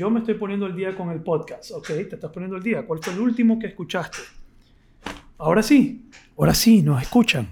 [0.00, 1.88] yo me estoy poniendo el día con el podcast, ¿ok?
[1.88, 2.86] Te estás poniendo el día.
[2.86, 4.16] ¿Cuál fue el último que escuchaste?
[5.36, 7.48] Ahora sí, ahora sí, nos escuchan.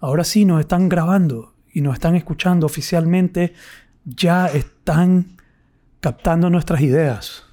[0.00, 3.54] Ahora sí, nos están grabando y nos están escuchando oficialmente.
[4.04, 5.36] Ya están
[6.00, 7.44] captando nuestras ideas,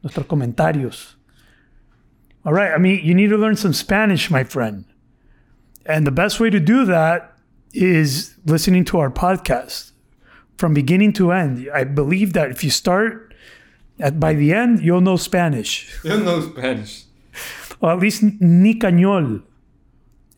[0.00, 1.18] nuestros comentarios.
[2.44, 4.84] All right, I mean, you need to learn some Spanish, my friend.
[5.86, 7.36] And the best way to do that
[7.72, 9.90] is listening to our podcast
[10.56, 11.68] from beginning to end.
[11.74, 13.25] I believe that if you start
[13.98, 15.98] at by the end, you'll know Spanish.
[16.04, 17.04] Yo know Spanish.
[17.80, 19.42] Or at least ni cañol.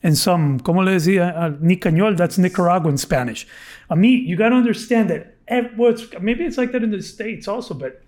[0.01, 3.45] And some, como le decía, uh, ni cañol, that's Nicaraguan Spanish.
[3.89, 7.47] I mean, you got to understand that, it's, maybe it's like that in the States
[7.47, 8.01] also, but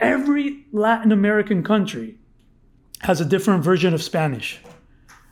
[0.00, 2.16] every Latin American country
[3.00, 4.60] has a different version of Spanish.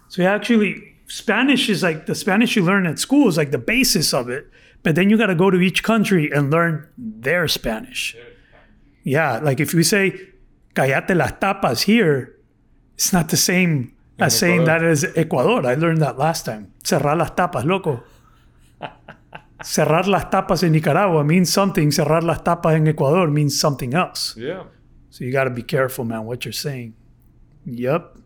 [0.09, 3.59] So you actually, Spanish is like the Spanish you learn at school is like the
[3.59, 4.49] basis of it,
[4.83, 8.15] but then you got to go to each country and learn their Spanish.
[8.15, 8.25] Yeah,
[9.43, 10.13] like if we say
[10.75, 12.37] "cállate las tapas" here,
[12.95, 15.65] it's not the same as saying that as Ecuador.
[15.67, 16.73] I learned that last time.
[16.83, 18.03] Cerrar las tapas, loco.
[19.63, 21.91] Cerrar las tapas en Nicaragua means something.
[21.91, 24.35] Cerrar las tapas en Ecuador means something else.
[24.37, 24.65] Yeah.
[25.11, 26.95] So you got to be careful, man, what you're saying.
[27.65, 28.17] Yep.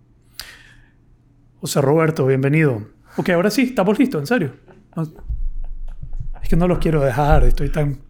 [1.61, 2.89] José Roberto, bienvenido.
[3.17, 4.53] Ok, ahora sí, estamos listos, en serio.
[4.97, 5.03] No-
[6.43, 8.01] es que no los quiero dejar, estoy tan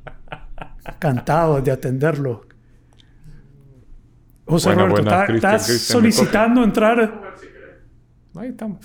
[0.86, 2.46] encantado de atenderlo.
[4.52, 7.22] José Buena, Roberto, buena, ¿está- Cristian, ¿estás solicitando entrar?
[8.34, 8.78] Ahí estamos.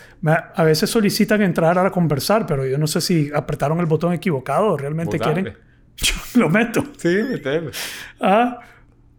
[0.55, 4.73] A veces solicitan entrar a conversar, pero yo no sé si apretaron el botón equivocado
[4.73, 5.57] o realmente Pues quieren.
[5.97, 6.83] Yo lo meto.
[6.97, 7.71] Sí, metele.
[8.19, 8.59] Ah,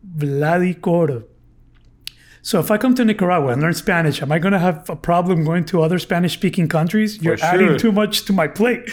[0.03, 1.29] Vladicor.
[2.41, 4.97] So if I come to Nicaragua and learn Spanish, am I going to have a
[4.97, 7.21] problem going to other Spanish-speaking countries?
[7.21, 7.79] You're adding sure.
[7.79, 8.89] too much to my plate.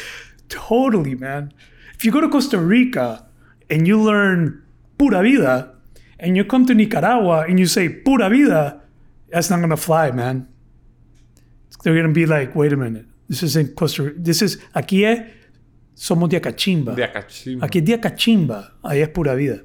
[0.50, 1.54] Totally, man.
[1.94, 3.28] If you go to Costa Rica
[3.70, 4.64] and you learn
[4.98, 5.75] pura vida,
[6.20, 8.82] and you come to Nicaragua and you say pura vida,
[9.30, 10.48] that's not going to fly, man.
[11.84, 13.06] They're going to be like, wait a minute.
[13.28, 14.16] This is in Costa Rica.
[14.20, 15.20] This is, aquí es,
[15.96, 16.96] somos de Acachimba.
[16.96, 17.66] De Acachimba.
[17.66, 19.62] Aquí es día cachimba, ahí es pura vida.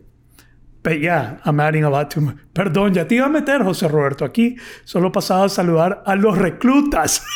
[0.82, 3.86] But yeah, I'm adding a lot to my- Perdón, ya te iba a meter, José
[3.88, 4.24] Roberto.
[4.24, 7.22] Aquí solo pasaba a saludar a los reclutas.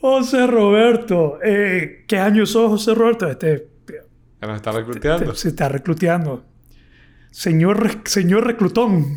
[0.00, 1.38] José Roberto.
[1.42, 3.26] Eh, ¿Qué año sos, José Roberto?
[3.28, 3.68] Este,
[4.44, 5.34] Ya nos está recluteando.
[5.34, 6.44] se está recluteando.
[7.30, 9.16] Señor, señor reclutón.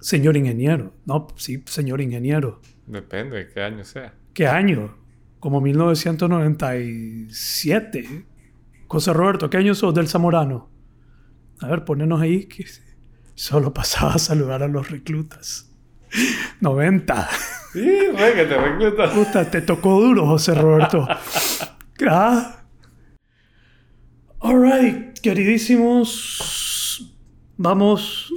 [0.00, 0.92] Señor ingeniero.
[1.06, 2.60] No, sí, señor ingeniero.
[2.88, 4.12] Depende de qué año sea.
[4.34, 4.96] ¿Qué año?
[5.38, 8.24] Como 1997.
[8.88, 10.68] José Roberto, ¿qué año sos del Zamorano?
[11.60, 12.66] A ver, ponenos ahí que
[13.36, 15.70] solo pasaba a saludar a los reclutas.
[16.60, 17.28] 90.
[17.72, 17.84] Sí,
[18.34, 19.12] que te recluta.
[19.12, 21.06] Puta, te tocó duro, José Roberto.
[22.08, 22.57] Ah.
[24.40, 27.12] All right, queridísimos.
[27.56, 28.32] Vamos,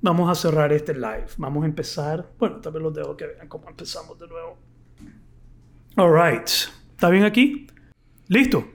[0.00, 1.26] vamos a cerrar este live.
[1.36, 2.28] Vamos a empezar.
[2.38, 4.58] Bueno, también los dejo que vean cómo empezamos de nuevo.
[5.96, 6.48] All right.
[6.90, 7.68] ¿Está bien aquí?
[8.26, 8.73] ¿Listo?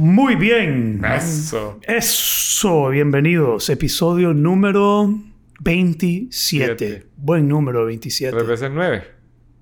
[0.00, 1.04] Muy bien.
[1.04, 1.78] Eso.
[1.82, 3.68] Eso, bienvenidos.
[3.68, 5.14] Episodio número
[5.60, 6.30] 27.
[6.30, 7.06] Siete.
[7.18, 8.34] Buen número, 27.
[8.34, 9.04] Tres veces nueve.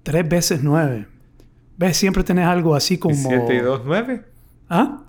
[0.04, 1.08] Tres veces nueve.
[1.76, 1.96] ¿Ves?
[1.96, 3.16] Siempre tenés algo así como...
[3.16, 4.26] Y siete y dos, nueve.
[4.70, 5.02] ¿Ah?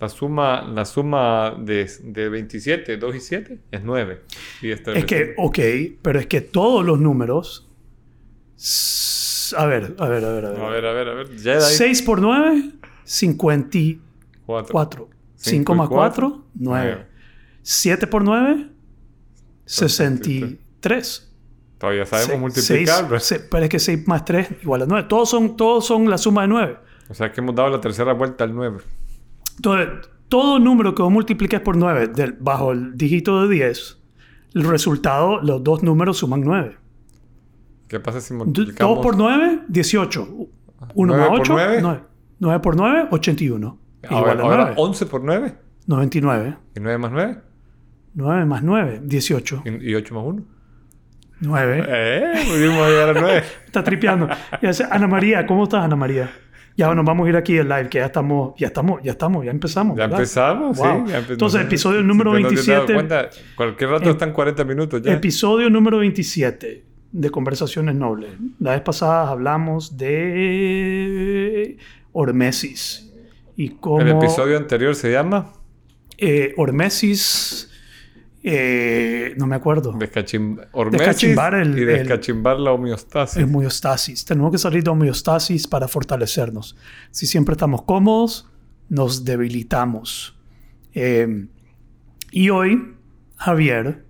[0.00, 4.22] La suma, la suma de, de 27, 2 y 7 es 9.
[4.62, 5.58] Y es tres Es que, veces ok,
[6.02, 7.68] pero es que todos los números...
[9.56, 10.60] A ver, a ver, a ver, a ver.
[10.60, 11.28] A ver, a ver, a ver.
[11.38, 11.60] Jedi.
[11.60, 12.72] 6 por 9,
[13.04, 14.07] 54.
[14.72, 15.08] 4.
[15.36, 16.84] 5 más 4, 9.
[16.94, 17.06] Nueve.
[17.62, 18.70] 7 por 9,
[19.66, 21.24] 63.
[21.78, 22.96] Todavía sabemos Se- multiplicar.
[22.96, 23.18] seis- ¿verdad?
[23.24, 25.06] se- pero es que 6 más 3 igual a 9.
[25.08, 26.76] Todos son, todos son la suma de 9.
[27.08, 28.78] O sea que hemos dado la tercera vuelta al 9.
[29.56, 29.88] Entonces,
[30.28, 33.98] todo número que vos multipliques por 9 del- bajo el dígito de 10,
[34.54, 36.76] el resultado, los dos números suman 9.
[37.86, 38.98] ¿Qué pasa si 2 multiplicamos?
[39.00, 40.22] por 9, 18.
[40.94, 41.78] 1 ¿Nueve más por 8, nueve?
[41.80, 42.00] 9.
[42.40, 43.78] 9 por 9, 81.
[44.08, 44.74] Ahora, Igual a ahora 9.
[44.78, 45.54] 11 por 9.
[45.86, 46.56] 99.
[46.76, 47.36] ¿Y 9 más 9?
[48.14, 49.62] 9 más 9, 18.
[49.64, 50.42] ¿Y, y 8 más 1?
[51.40, 51.84] 9.
[51.88, 52.32] ¡Eh!
[52.48, 53.42] Pudimos llegar a 9.
[53.66, 54.28] Está tripeando.
[54.60, 56.30] Y hace, Ana María, ¿cómo estás, Ana María?
[56.76, 59.44] Ya nos vamos a ir aquí al live, que ya estamos, ya estamos, ya estamos,
[59.44, 59.96] ya empezamos.
[59.96, 60.18] Ya ¿verdad?
[60.20, 61.06] empezamos, Wow.
[61.06, 61.12] sí.
[61.12, 62.94] ya empe- Entonces, episodio número te- no te has dado 27.
[62.94, 65.12] cuenta, cualquier rato Ep- están 40 minutos ya.
[65.12, 68.30] Episodio número 27 de Conversaciones Nobles.
[68.60, 71.78] La vez pasada hablamos de
[72.12, 73.07] Hormesis.
[73.58, 75.52] Y cómo El episodio anterior se llama
[76.16, 77.70] eh, Hormesis
[78.44, 79.92] Eh, no me acuerdo.
[79.94, 83.36] Descachim- hormesis Descachimbar el- y el- descachimbar la homeostasis.
[83.36, 84.24] Es homeostasis.
[84.24, 86.76] Tenemos que salir de homeostasis para fortalecernos.
[87.10, 88.48] Si siempre estamos cómodos,
[88.88, 90.38] nos debilitamos.
[90.94, 91.48] Eh,
[92.30, 92.94] y hoy
[93.36, 94.04] Javier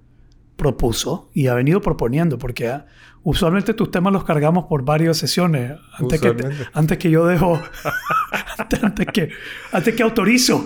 [0.56, 2.86] propuso y ha venido proponiendo, porque ah,
[3.30, 5.72] usualmente tus temas los cargamos por varias sesiones.
[5.98, 6.34] Antes, que,
[6.72, 7.60] antes que yo dejo,
[8.82, 9.28] antes, que,
[9.72, 10.64] antes que autorizo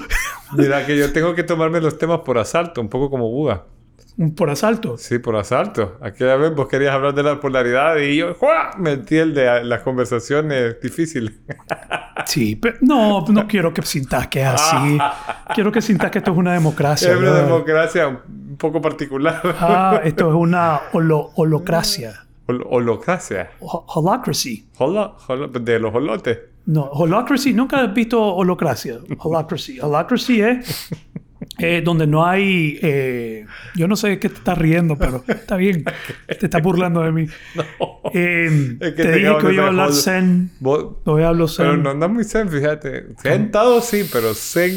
[0.57, 3.65] Mira que yo tengo que tomarme los temas por asalto, un poco como Buda.
[4.37, 4.97] por asalto.
[4.97, 5.99] Sí, por asalto.
[6.01, 8.71] Aquella vez vos querías hablar de la polaridad y yo ¡juá!
[8.79, 11.33] metí el de las conversaciones difíciles.
[12.25, 14.97] Sí, pero no, no quiero que sintas que es así.
[15.55, 17.11] quiero que sintas que esto es una democracia.
[17.11, 17.45] Es una brother.
[17.47, 19.41] democracia un poco particular.
[19.59, 22.25] Ah, esto es una holo- holocracia.
[22.47, 23.51] Hol- holocracia.
[23.61, 24.67] Ho- Holocracy.
[24.79, 26.39] Holo- holo- de los holotes.
[26.67, 27.53] No, holocracy.
[27.53, 28.99] Nunca has visto holocracia.
[29.19, 29.81] Holocracy.
[29.81, 30.89] Holocracy es
[31.59, 32.79] eh, donde no hay.
[32.83, 35.85] eh, yo no sé qué te estás riendo, pero está bien.
[36.27, 37.27] Te estás burlando de mí.
[38.15, 40.51] Eh, Es que te dije que hoy iba a hablar zen.
[40.61, 41.65] Vos- Hoy hablo zen.
[41.67, 43.07] pero no anda muy zen, fíjate.
[43.23, 44.73] Sentado sí, pero zen.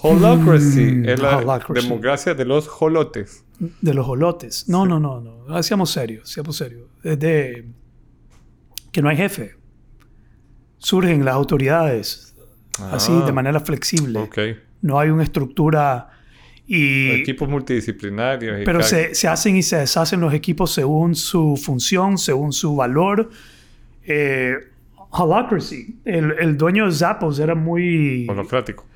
[0.00, 1.82] Holocracy Mm, es la holocracy.
[1.88, 3.44] democracia de los holotes.
[3.58, 4.68] De los holotes.
[4.68, 5.54] No, no, no, no.
[5.54, 6.86] Hacíamos serio, seamos serios.
[7.02, 7.66] Es de
[8.92, 9.56] que no hay jefe.
[10.78, 12.34] Surgen las autoridades
[12.92, 14.18] así Ah, de manera flexible.
[14.20, 14.38] Ok.
[14.82, 16.10] No hay una estructura
[16.66, 18.60] y Equipos multidisciplinarios.
[18.60, 22.76] y pero se, se hacen y se deshacen los equipos según su función, según su
[22.76, 23.30] valor.
[24.04, 24.54] Eh,
[25.10, 25.96] holocracy.
[26.04, 28.86] El, el dueño de Zappos era muy Holocrático.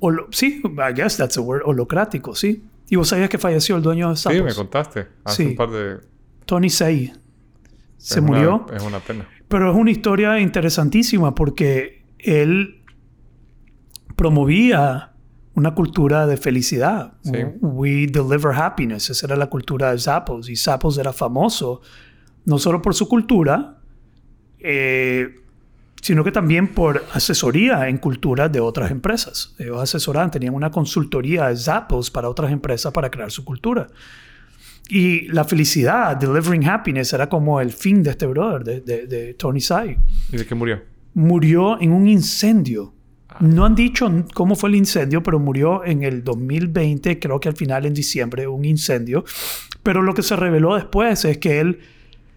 [0.00, 2.62] holo- sí, I guess that's a word, holocrático, sí.
[2.90, 4.54] Y vos sabías que falleció el dueño de Sí, me Zappos.
[4.56, 5.06] contaste.
[5.24, 5.48] Hace Sí.
[5.50, 5.98] un par de...
[6.46, 7.12] Tony Say.
[7.98, 8.66] Se es una- murió.
[8.74, 9.28] es una pena.
[9.48, 12.82] Pero es una historia interesantísima porque él
[14.16, 15.12] promovía
[15.54, 17.14] una cultura de felicidad.
[17.22, 17.32] Sí.
[17.60, 19.10] We deliver happiness.
[19.10, 20.48] Esa era la cultura de Zappos.
[20.48, 21.80] Y Zappos era famoso
[22.44, 23.78] no solo por su cultura,
[24.60, 25.34] eh,
[26.00, 29.54] sino que también por asesoría en culturas de otras empresas.
[29.58, 33.88] Ellos asesoraban, tenían una consultoría de Zappos para otras empresas para crear su cultura.
[34.88, 39.34] Y la felicidad, delivering happiness, era como el fin de este brother, de, de- de
[39.34, 39.98] Tony Sai.
[40.32, 40.80] ¿Y de qué murió?
[41.14, 42.94] Murió en un incendio.
[43.40, 47.56] No han dicho cómo fue el incendio, pero murió en el 2020, creo que al
[47.56, 49.24] final en diciembre, un incendio.
[49.82, 51.80] Pero lo que se reveló después es que él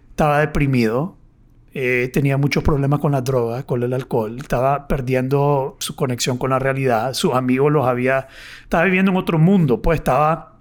[0.09, 1.15] estaba deprimido,
[1.73, 6.50] eh, tenía muchos problemas con las drogas, con el alcohol, estaba perdiendo su conexión con
[6.50, 8.27] la realidad, sus amigos los había,
[8.63, 10.59] estaba viviendo en otro mundo, pues estaba...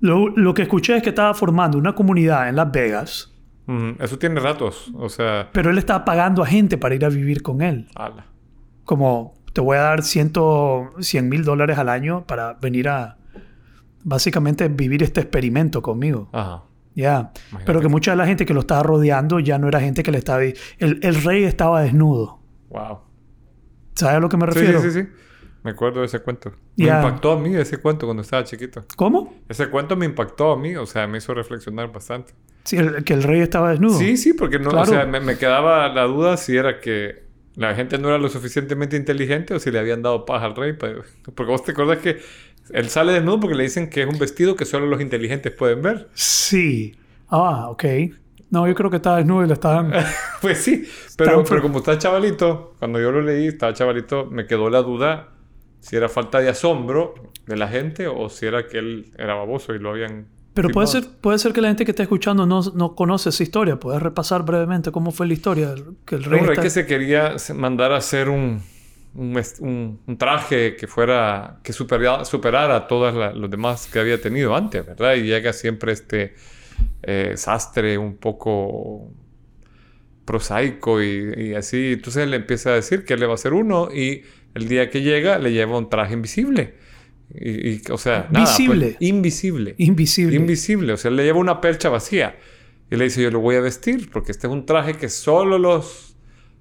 [0.00, 3.32] Lo, lo que escuché es que estaba formando una comunidad en Las Vegas,
[3.66, 4.90] Mm, eso tiene ratos.
[4.96, 5.48] O sea...
[5.52, 7.88] pero él estaba pagando a gente para ir a vivir con él.
[7.94, 8.26] ala.
[8.84, 10.32] Como te voy a dar 100
[11.28, 13.18] mil dólares al año para venir a
[14.02, 16.28] básicamente vivir este experimento conmigo.
[16.32, 16.64] Ajá.
[16.94, 17.32] Ya.
[17.50, 17.64] Imagínate.
[17.66, 20.10] Pero que mucha de la gente que lo estaba rodeando ya no era gente que
[20.10, 20.42] le estaba...
[20.42, 22.40] El, el rey estaba desnudo.
[22.68, 22.98] Wow.
[23.94, 24.80] ¿Sabes a lo que me refiero?
[24.80, 25.08] sí, sí, sí.
[25.62, 26.52] Me acuerdo de ese cuento.
[26.76, 28.84] Me impactó a mí ese cuento cuando estaba chiquito.
[28.96, 29.32] ¿Cómo?
[29.48, 32.34] Ese cuento me impactó a mí, o sea, me hizo reflexionar bastante.
[32.64, 33.96] Sí, el- que el rey estaba desnudo.
[33.96, 34.82] Sí, sí, porque no, Claro.
[34.90, 38.28] o sea, me, me quedaba la duda si era que la gente no era lo
[38.28, 40.72] suficientemente inteligente o si le habían dado paz al rey.
[40.72, 40.88] pa-
[41.32, 42.18] Porque vos te acordás que
[42.72, 45.82] él sale desnudo porque le dicen que es un vestido que solo los inteligentes pueden
[45.82, 46.08] ver.
[46.14, 46.94] Sí.
[47.28, 47.84] Ah, ok.
[48.50, 49.92] No, yo creo que estaba desnudo y le estaban...
[50.42, 50.84] Pues sí,
[51.16, 55.28] pero, pero como está chavalito, cuando yo lo leí, estaba chavalito, me quedó la duda
[55.80, 57.14] si era falta de asombro
[57.46, 60.26] de la gente o si era que él era baboso y lo habían...
[60.54, 63.42] Pero puede ser, puede ser que la gente que está escuchando no, no conoce esa
[63.42, 63.80] historia.
[63.80, 65.74] ¿Puedes repasar brevemente cómo fue la historia?
[66.04, 68.60] Que el rey Un rey está- que se quería mandar a hacer un,
[69.14, 73.98] un, est- un- un traje que fuera que supera- superara a todos los demás que
[73.98, 75.14] había tenido antes, ¿verdad?
[75.14, 76.34] Y llega siempre este
[77.02, 79.12] eh, sastre un poco
[80.24, 81.92] prosaico y, y así.
[81.94, 84.22] Entonces le empieza a decir que él le va a hacer uno y
[84.54, 86.74] el día que llega le lleva un traje invisible.
[87.34, 88.96] Y, y, o sea, nada, pues, Visible.
[89.00, 89.74] invisible.
[89.78, 90.36] Invisible.
[90.36, 92.36] Invisible, o sea, le lleva una percha vacía.
[92.90, 95.58] Y le dice, yo lo voy a vestir porque este es un traje que solo
[95.58, 96.14] los,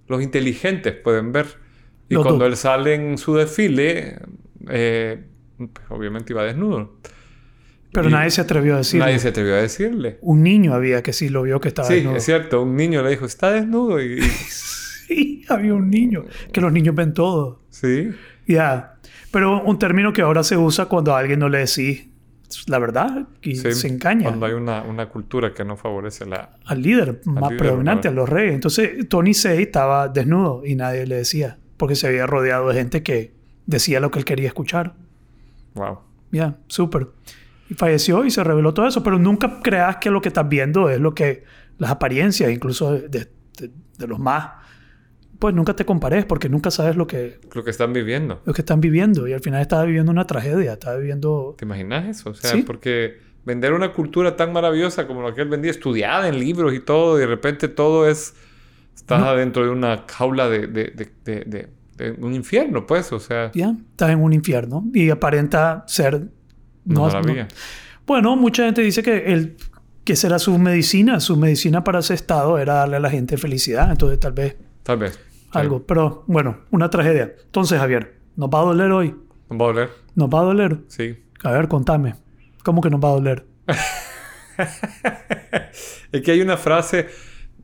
[0.08, 1.48] los inteligentes pueden ver.
[2.12, 2.52] Y Los cuando dos.
[2.52, 4.20] él sale en su desfile,
[4.70, 5.24] eh,
[5.58, 6.98] pues, obviamente iba desnudo.
[7.94, 9.06] Pero Y nadie se atrevió a decirlo.
[9.06, 10.18] Nadie se atrevió a decirle.
[10.22, 12.16] Un niño había que sí lo vio que estaba Sí, desnudo.
[12.16, 14.02] es cierto, un niño le dijo, está desnudo.
[14.02, 14.22] Y, y-
[15.12, 16.26] Sí, había un niño.
[16.54, 17.62] Que los niños ven todo.
[17.70, 18.12] sí,
[18.48, 18.96] Ya.
[19.32, 22.08] Pero un término que ahora se usa cuando a alguien no le decís
[22.68, 23.72] la verdad y sí.
[23.72, 26.58] se engaña Cuando hay una, una cultura que no favorece la...
[26.66, 28.54] al líder más líder, predominante, a los reyes.
[28.56, 33.02] Entonces Tony Say estaba desnudo y nadie le decía porque se había rodeado de gente
[33.02, 33.34] que
[33.66, 34.94] decía lo que él quería escuchar.
[35.74, 35.98] Wow.
[36.32, 37.08] Ya, súper.
[37.70, 39.02] Y falleció y se reveló todo eso.
[39.02, 41.44] Pero nunca creas que lo que estás viendo es lo que...
[41.80, 44.52] Las apariencias, incluso de, de- de- de los más...
[45.40, 48.44] Pues nunca te compares porque nunca sabes lo que, Lo que están viviendo.
[48.46, 49.28] lo que están viviendo.
[49.28, 50.74] Y al final estás viviendo una tragedia.
[50.74, 51.56] Estás viviendo...
[51.58, 52.30] ¿Te imaginas eso?
[52.30, 52.62] O sea, Sí.
[52.62, 56.80] porque vender una cultura tan maravillosa como la que él vendía, estudiada en libros y
[56.80, 58.36] todo, y de repente todo es...
[59.02, 59.28] Estás No.
[59.28, 60.92] adentro de una jaula de, de,
[61.26, 61.70] de, de-
[62.20, 63.52] un infierno, pues, o sea...
[63.54, 64.84] Ya, estás en un infierno.
[64.94, 66.16] Y aparenta ser...
[66.16, 67.48] Una no- maravilla.
[68.08, 69.56] Bueno, mucha gente dice que el
[70.04, 73.92] que será su medicina, su medicina para ese estado era darle a la gente felicidad,
[73.92, 75.14] entonces tal vez Tal vez.
[75.14, 75.50] Sí.
[75.52, 77.36] algo, pero bueno, una tragedia.
[77.46, 79.16] Entonces, Javier, ¿nos va a doler hoy?
[79.50, 79.90] ¿No va a doler?
[80.16, 80.80] ¿Nos va a doler?
[80.88, 81.18] Sí.
[81.44, 82.16] A ver, contame.
[82.64, 83.46] ¿Cómo que nos va a doler?
[86.12, 87.08] Es que hay una frase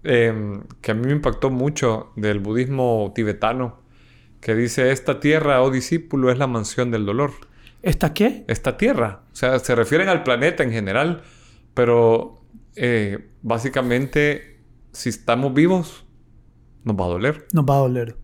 [0.07, 3.87] eh, que a mí me impactó mucho del budismo tibetano
[4.41, 7.31] que dice, esta tierra, oh discípulo, es la mansión del dolor.
[7.81, 8.45] ¿Esta qué?
[8.47, 9.21] Esta tierra.
[9.31, 11.23] O sea, se refieren al planeta en general,
[11.73, 12.41] pero
[12.75, 14.59] eh, básicamente,
[14.91, 16.05] si estamos vivos,
[16.83, 17.47] nos va a doler.
[17.53, 18.15] Nos va a doler.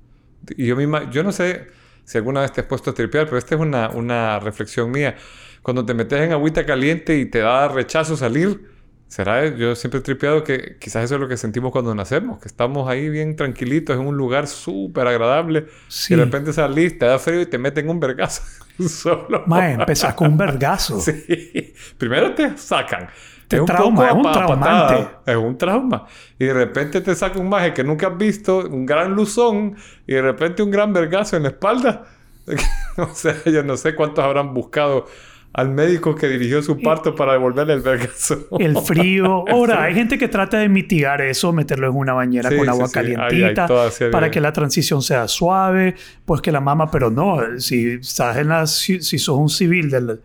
[0.56, 1.68] Y yo, misma, yo no sé
[2.06, 5.16] si alguna vez te has puesto a tripear, pero esta es una, una reflexión mía.
[5.62, 8.73] Cuando te metes en agüita caliente y te da rechazo salir,
[9.14, 12.48] será, yo siempre he tripeado que quizás eso es lo que sentimos cuando nacemos, que
[12.48, 16.14] estamos ahí bien tranquilitos en un lugar súper agradable Sí.
[16.14, 18.42] y de repente salís, te da frío y te meten un vergazo
[18.90, 19.44] solo.
[19.46, 21.00] Mae, empezás con un vergazo.
[21.00, 21.74] Sí.
[21.98, 23.08] Primero te sacan.
[23.48, 24.66] Te es trauma, es un pa- traumante.
[24.66, 25.22] patada.
[25.28, 26.08] Es un trauma.
[26.40, 29.76] Y de repente te saca un maje que nunca has visto, un gran luzón,
[30.08, 32.06] y de repente un gran vergazo en la espalda.
[32.98, 35.06] o sea, yo no sé cuántos habrán buscado
[35.54, 38.48] al médico que dirigió su parto para devolverle el vergazo.
[38.58, 39.46] El frío.
[39.50, 42.88] Ahora, hay gente que trata de mitigar eso, meterlo en una bañera Sí, con agua
[42.88, 42.94] sí.
[42.94, 43.68] Calientita
[44.12, 45.96] para que la transición sea suave,
[46.26, 49.92] pues que la mama, pero no, si estás en la, si, si sos un civil
[49.92, 50.22] del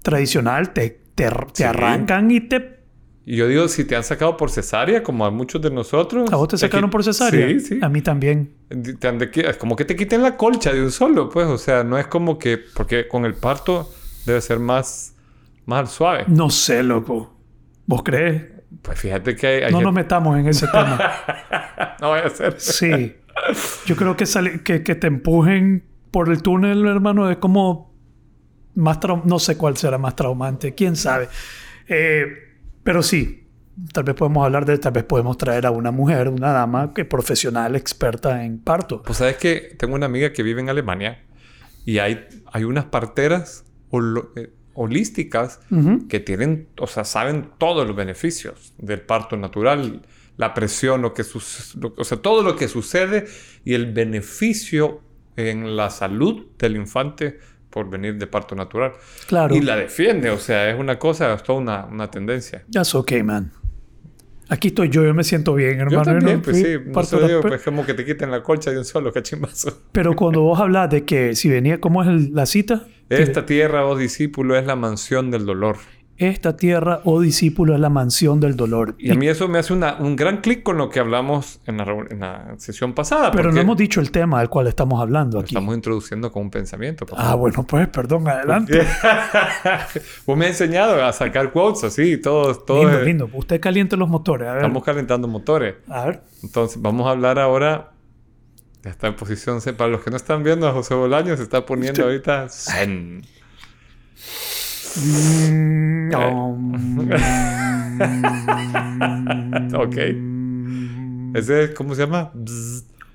[0.00, 2.78] tradicional, te, te, te arrancan y te...
[3.26, 6.32] Y yo digo, si te han sacado por cesárea, como a muchos de nosotros.
[6.32, 7.46] ¿A vos te sacaron por cesárea?
[7.48, 7.78] Sí, sí.
[7.82, 8.54] A mí también.
[8.70, 11.46] Te como que te quiten la colcha de un solo, pues.
[11.46, 12.56] O sea, no es como que...
[12.56, 13.90] Porque con el parto
[14.28, 15.14] debe ser más,
[15.66, 16.24] más suave.
[16.28, 17.34] No sé, loco.
[17.86, 18.44] ¿Vos crees?
[18.82, 19.62] Pues fíjate que hay...
[19.64, 20.98] hay No nos metamos en ese tema.
[22.00, 22.60] No vaya a ser.
[22.60, 23.16] Sí.
[23.86, 27.92] Yo creo que, sale- que, que te empujen por el túnel, hermano, es como
[28.74, 31.28] más trau- no sé cuál será más traumante, quién sabe.
[31.88, 32.26] Eh,
[32.84, 33.48] pero sí,
[33.92, 37.04] tal vez podemos hablar de, tal vez podemos traer a una mujer, una dama que
[37.04, 39.02] profesional, experta en parto.
[39.02, 41.24] Pues sabes que tengo una amiga que vive en Alemania
[41.84, 43.64] y hay, hay unas parteras
[44.36, 46.06] eh, holísticas Ujú.
[46.08, 50.02] que tienen, o sea, saben todos los beneficios del parto natural,
[50.36, 53.26] la presión, lo que sucede, o sea, todo lo que sucede
[53.64, 55.00] y el beneficio
[55.36, 57.38] en la salud del infante
[57.70, 58.92] por venir de parto natural.
[59.26, 59.54] Claro.
[59.54, 62.64] Y la defiende, o sea, es una cosa, es toda una, una tendencia.
[62.72, 63.52] That's okay, man.
[64.50, 66.04] Aquí estoy yo, yo me siento bien, Yo hermano.
[66.04, 68.78] también, no pues sí, no sé, digo, pues como que te quiten la colcha de
[68.78, 69.82] un solo cachimbazo.
[69.92, 72.86] Pero cuando vos hablas de que si venía, ¿cómo es el- la cita?
[73.10, 75.76] Esta tierra, oh discípulo, es la mansión del dolor.
[76.18, 78.96] Esta tierra, oh discípulo, es la mansión del dolor.
[78.98, 81.76] Y a mí eso me hace una- un gran clic con lo que hablamos en
[81.76, 83.30] la, en la sesión pasada.
[83.30, 85.54] Pero no hemos dicho el tema del cual estamos hablando lo aquí.
[85.54, 87.06] estamos introduciendo con un pensamiento.
[87.06, 87.22] papá.
[87.30, 88.84] Ah, bueno, pues perdón, adelante.
[90.26, 93.30] Vos me has enseñado a sacar quotes así, todo, todo lindo, es- lindo.
[93.32, 94.48] Usted caliente los motores.
[94.48, 94.62] A ver.
[94.62, 95.76] Estamos calentando motores.
[95.88, 96.22] A ver.
[96.42, 97.92] Entonces, vamos a hablar ahora.
[98.88, 99.74] Está en posición C.
[99.74, 103.22] Para los que no están viendo, a José Bolaño se está poniendo ahorita zen.
[104.96, 106.14] Mm,
[109.74, 109.96] Ok.
[111.34, 112.32] Ese es, ¿cómo se llama?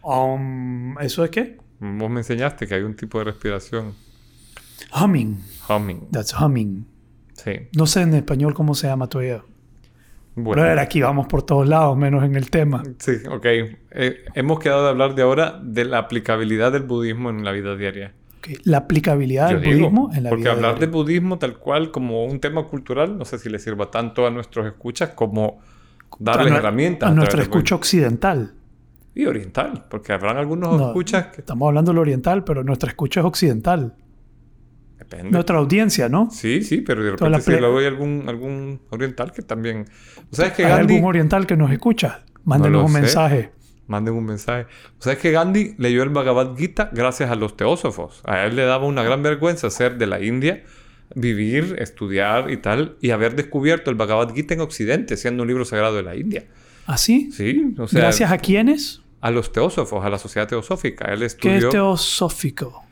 [0.04, 1.58] Um, ¿Eso es qué?
[1.80, 3.94] Vos me enseñaste que hay un tipo de respiración.
[4.94, 5.40] Humming.
[5.68, 6.10] Humming.
[6.12, 6.86] That's humming.
[7.34, 7.52] Sí.
[7.76, 9.44] No sé en español cómo se llama todavía.
[10.36, 10.54] Bueno.
[10.54, 12.82] Pero a ver, aquí vamos por todos lados, menos en el tema.
[13.00, 13.46] Sí, ok.
[13.46, 17.76] Eh, hemos quedado de hablar de ahora de la aplicabilidad del budismo en la vida
[17.76, 18.14] diaria.
[18.40, 20.80] Ok, La aplicabilidad Yo del digo, budismo en la porque vida hablar diaria.
[20.80, 24.32] del budismo tal cual como un tema cultural, no sé si le sirva tanto a
[24.32, 25.60] nuestros escuchas como
[26.20, 27.10] darles a, herramientas.
[27.10, 27.44] a del budismo.
[27.44, 28.54] escucha occidental.
[29.16, 31.42] Y oriental, porque habrán algunos No, escuchas que...
[31.42, 33.94] Estamos hablando del oriental, pero nuestra escucha es occidental.
[35.14, 35.32] Depende.
[35.32, 36.30] Nuestra audiencia, ¿no?
[36.32, 39.86] Sí, sí, pero de repente si luego hay algún, algún oriental que también...
[40.32, 40.96] ¿O sabes que ¿Hay Gandhi...
[40.96, 42.24] algún oriental que nos escucha?
[42.44, 43.02] Mándenos un sé.
[43.02, 43.52] mensaje.
[43.88, 44.66] Manden un mensaje.
[44.98, 48.22] ¿O sabes que Gandhi leyó el Bhagavad Gita gracias a los teósofos?
[48.26, 50.64] A él le daba una gran vergüenza ser de la India,
[51.16, 55.66] vivir, estudiar y tal, y haber descubierto el Bhagavad Gita en Occidente, siendo un libro
[55.66, 56.46] sagrado de la India.
[56.86, 57.32] ¿Así?
[57.32, 59.04] Sí, o sea, ¿Gracias a quiénes?
[59.24, 61.06] a los teósofos, a la sociedad teosófica.
[61.06, 62.83] Él ¿Qué es teosófico?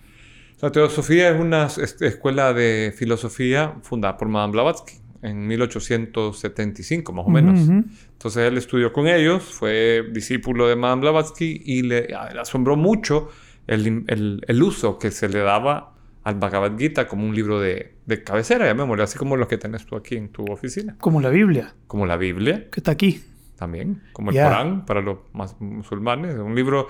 [0.62, 7.26] La teosofía es una es- escuela de filosofía fundada por Madame Blavatsky en 1875, más
[7.26, 7.60] o menos.
[7.62, 7.84] Ujú.
[8.14, 12.76] Entonces él estudió con ellos, fue discípulo de Madame Blavatsky y le, a- le asombró
[12.76, 13.30] mucho
[13.68, 17.96] el, el- el uso que se le daba al Bhagavad Gita como un libro de,
[18.06, 20.96] de cabecera, llamémosle, así como los que tenés tú aquí en tu oficina.
[21.00, 23.22] Como la Biblia, Como la Biblia que está aquí.
[23.56, 24.46] también, como el Ya.
[24.50, 26.36] Corán para los más musulmanes.
[26.36, 26.88] Un libro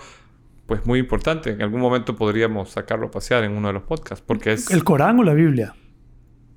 [0.72, 1.50] pues muy importante.
[1.50, 4.86] En algún momento podríamos sacarlo a pasear en uno de los podcasts, porque es, ¿El
[4.86, 5.76] Corán o la Biblia?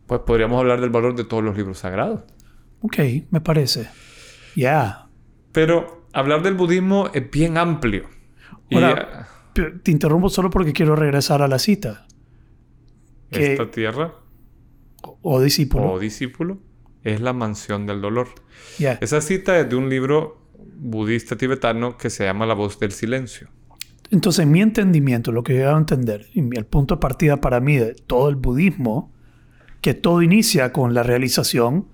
[0.07, 2.21] pues podríamos hablar del valor de todos los libros sagrados.
[2.81, 2.97] Ok,
[3.31, 3.89] me parece.
[4.55, 5.09] Ya.
[5.51, 8.09] Pero hablar del budismo es bien amplio.
[8.69, 12.07] Y Ahora, P- Te interrumpo solo porque quiero regresar a la cita.
[13.33, 14.15] que- esta tierra
[15.23, 15.91] O discípulo.
[15.91, 16.59] o discípulo
[17.03, 18.29] es la mansión del dolor.
[18.79, 18.93] Ya.
[19.01, 23.49] Esa cita es de un libro budista tibetano que se llama La voz del silencio.
[24.11, 27.77] Entonces, mi entendimiento, lo que yo a entender, y el punto de partida para mí
[27.77, 29.13] de todo el budismo,
[29.81, 31.89] que todo inicia con la realización,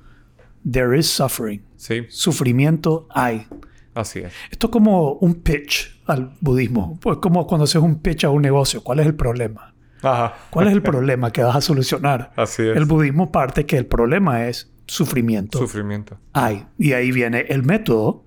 [0.70, 1.62] there is suffering.
[1.76, 3.46] Sí, Sufrimiento hay.
[3.94, 4.32] así es.
[4.50, 6.98] Esto es como un pitch al budismo.
[7.00, 8.82] Pues como cuando haces un pitch a un negocio.
[8.82, 9.74] ¿Cuál es el problema?
[10.02, 10.34] Ajá.
[10.50, 12.32] ¿Cuál es el problema que vas a solucionar?
[12.36, 12.76] Así es.
[12.76, 15.58] El budismo parte que el problema es sufrimiento.
[15.58, 16.18] Sufrimiento.
[16.32, 16.66] hay.
[16.78, 18.24] Y ahí viene el método.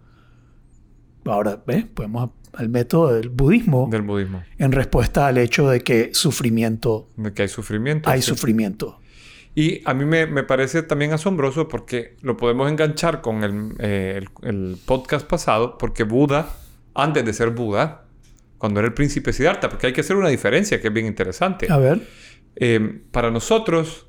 [1.25, 1.85] Ahora, ¿ves?
[1.85, 4.43] Podemos al método del budismo Del budismo.
[4.57, 8.09] en respuesta al hecho de que sufrimiento, De que hay sufrimiento.
[8.09, 8.27] hay sí.
[8.29, 8.99] sufrimiento.
[9.55, 14.19] Y a mí me, me parece también asombroso porque lo podemos enganchar con el, eh,
[14.41, 16.49] el- el podcast pasado, porque Buda,
[16.95, 18.05] antes de ser Buda,
[18.57, 21.67] cuando era el príncipe Siddhartha, porque hay que hacer una diferencia que es bien interesante.
[21.71, 22.01] A ver,
[22.55, 24.05] Eh, para nosotros,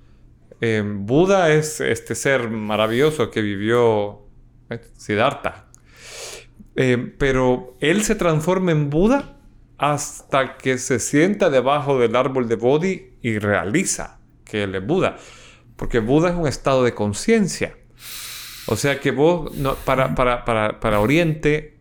[0.60, 4.20] eh, Buda es este ser maravilloso que vivió
[4.70, 5.63] eh, Siddhartha.
[6.76, 9.36] Eh, pero él se transforma en Buda
[9.78, 15.16] hasta que se sienta debajo del árbol de Bodhi y realiza que él es Buda.
[15.76, 17.76] Porque Buda es un estado de conciencia.
[18.66, 21.76] O sea que vos, no- para, para, para, para Oriente,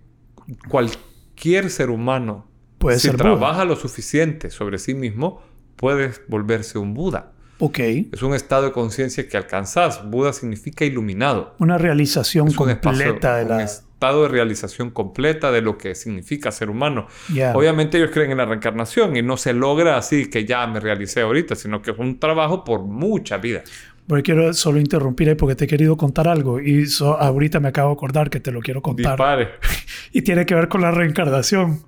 [0.67, 3.23] cualquier ser humano, Puede si ser Buda.
[3.23, 5.41] trabaja lo suficiente sobre sí mismo,
[5.75, 7.31] puedes volverse un Buda.
[7.59, 7.79] ok.
[8.11, 10.09] Es un estado de conciencia que alcanzás.
[10.09, 11.55] Buda significa iluminado.
[11.59, 13.63] Una realización Es un espacio, completa de un la...
[14.03, 17.07] estado de realización completa de lo que significa ser humano.
[17.33, 17.55] Ya.
[17.55, 21.21] Obviamente ellos creen en la reencarnación y no se logra así que ya me realicé
[21.21, 23.63] ahorita, sino que es un trabajo por mucha vida.
[24.05, 27.69] Porque quiero solo interrumpir ahí porque te he querido contar algo y so- ahorita me
[27.69, 29.13] acabo de acordar que te lo quiero contar.
[29.13, 29.49] Dispare.
[30.11, 31.79] Y tiene que ver con la reencarnación.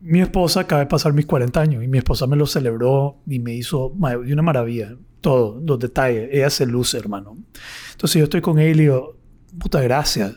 [0.00, 3.38] Mi esposa acaba de pasar mis 40 años y mi esposa me lo celebró y
[3.40, 3.92] me hizo
[4.24, 4.94] de una maravilla.
[5.20, 6.30] Todo, los detalles.
[6.32, 7.36] Ella se luce, hermano.
[7.92, 9.16] Entonces yo estoy con él y digo,
[9.58, 10.34] puta gracias.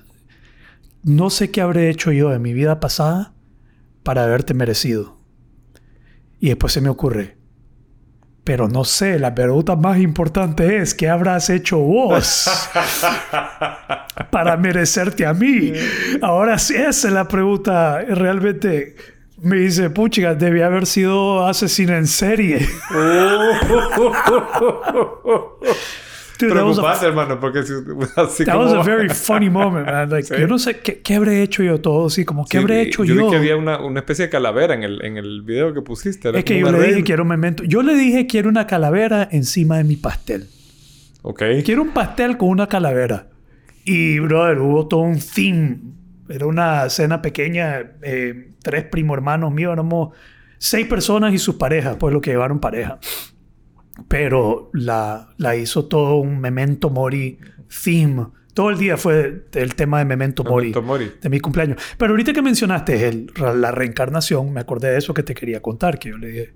[1.03, 3.33] No sé qué habré hecho yo en mi vida pasada
[4.03, 5.17] para haberte merecido.
[6.39, 7.37] Y después se me ocurre,
[8.43, 12.49] pero no sé, la pregunta más importante es, ¿qué habrás hecho vos
[14.31, 15.73] para merecerte a mí?
[16.21, 18.01] Ahora sí, esa es la pregunta.
[18.01, 18.95] Realmente
[19.41, 22.67] me dice, puchiga, debía haber sido asesina en serie.
[26.39, 27.73] Dude, was a- Preocupante, hermano, porque si,
[28.15, 28.65] así That como...
[28.65, 30.09] was a very funny moment, man.
[30.11, 30.35] Like, Sí.
[30.39, 33.03] Yo no sé qué, qué habré hecho yo todo así, como qué Sí, habré hecho
[33.03, 33.15] yo.
[33.15, 33.25] yo.
[33.25, 36.29] vi que había una, una especie de calavera en el, en el video que pusiste.
[36.29, 37.63] era Es que yo le dije quiero un memento.
[37.63, 40.47] Yo le dije quiero una calavera encima de mi pastel.
[41.21, 41.43] Ok.
[41.65, 43.27] Quiero un pastel con una calavera.
[43.83, 45.79] Y, brother, hubo todo un theme.
[46.29, 47.79] Era una cena pequeña.
[48.01, 49.73] eh, tres primo hermanos míos.
[49.73, 50.15] Éramos
[50.57, 52.99] seis personas y sus parejas, pues lo que llevaron pareja.
[54.07, 57.37] Pero la, la hizo todo un Memento Mori
[57.83, 58.27] theme.
[58.53, 60.67] Todo el día fue el tema de Memento Mori.
[60.67, 61.11] Memento Mori.
[61.21, 61.81] De mi cumpleaños.
[61.97, 65.97] Pero ahorita que mencionaste el- la reencarnación, me acordé de eso que te quería contar.
[65.99, 66.53] Que yo le dije,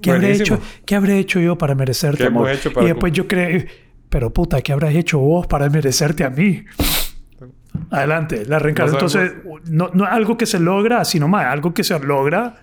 [0.00, 2.50] ¿qué habré, hecho, ¿qué habré hecho yo para merecerte ¿Qué hemos amor?
[2.56, 3.66] hecho para y después yo creí,
[4.08, 6.64] pero puta, ¿qué habrás hecho vos para merecerte a mí?
[7.90, 9.00] Adelante, la reencarnación.
[9.00, 12.56] No Entonces, no, no es algo que se logra así nomás, algo que se logra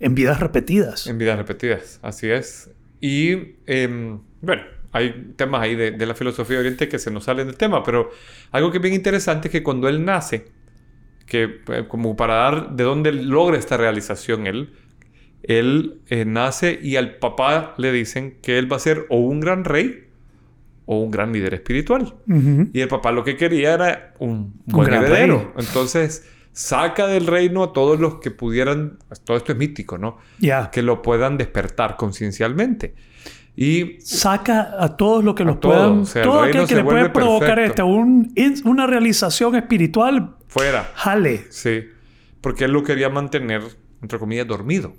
[0.00, 1.06] en vidas repetidas.
[1.06, 2.70] En vidas repetidas, así es.
[3.00, 7.24] Y em, bueno, hay temas ahí de, de la filosofía de Oriente que se nos
[7.24, 8.10] salen del tema, pero
[8.50, 10.46] algo que es bien interesante es que cuando él nace,
[11.26, 14.70] que eh, como para dar de dónde logra esta realización él,
[15.42, 19.40] él eh, nace y al papá le dicen que él va a ser o un
[19.40, 20.04] gran rey
[20.86, 22.14] o un gran líder espiritual.
[22.26, 22.70] Ujú.
[22.72, 25.52] Y el papá lo que quería era un buen gran heredero.
[25.54, 25.66] rey.
[25.66, 30.18] Entonces saca del reino a todos los que pudieran, todo esto es mítico, ¿no?
[30.38, 30.70] Ya.
[30.70, 32.94] que lo puedan despertar conciencialmente.
[33.56, 35.98] Y Saca a todos los que los todos, puedan.
[36.00, 38.32] o sea, todo aquel que le puede provocar este, un,
[38.64, 41.44] una realización espiritual, fuera, jale.
[41.50, 41.84] sí,
[42.40, 43.62] porque él lo quería mantener,
[44.00, 44.94] entre comillas, dormido.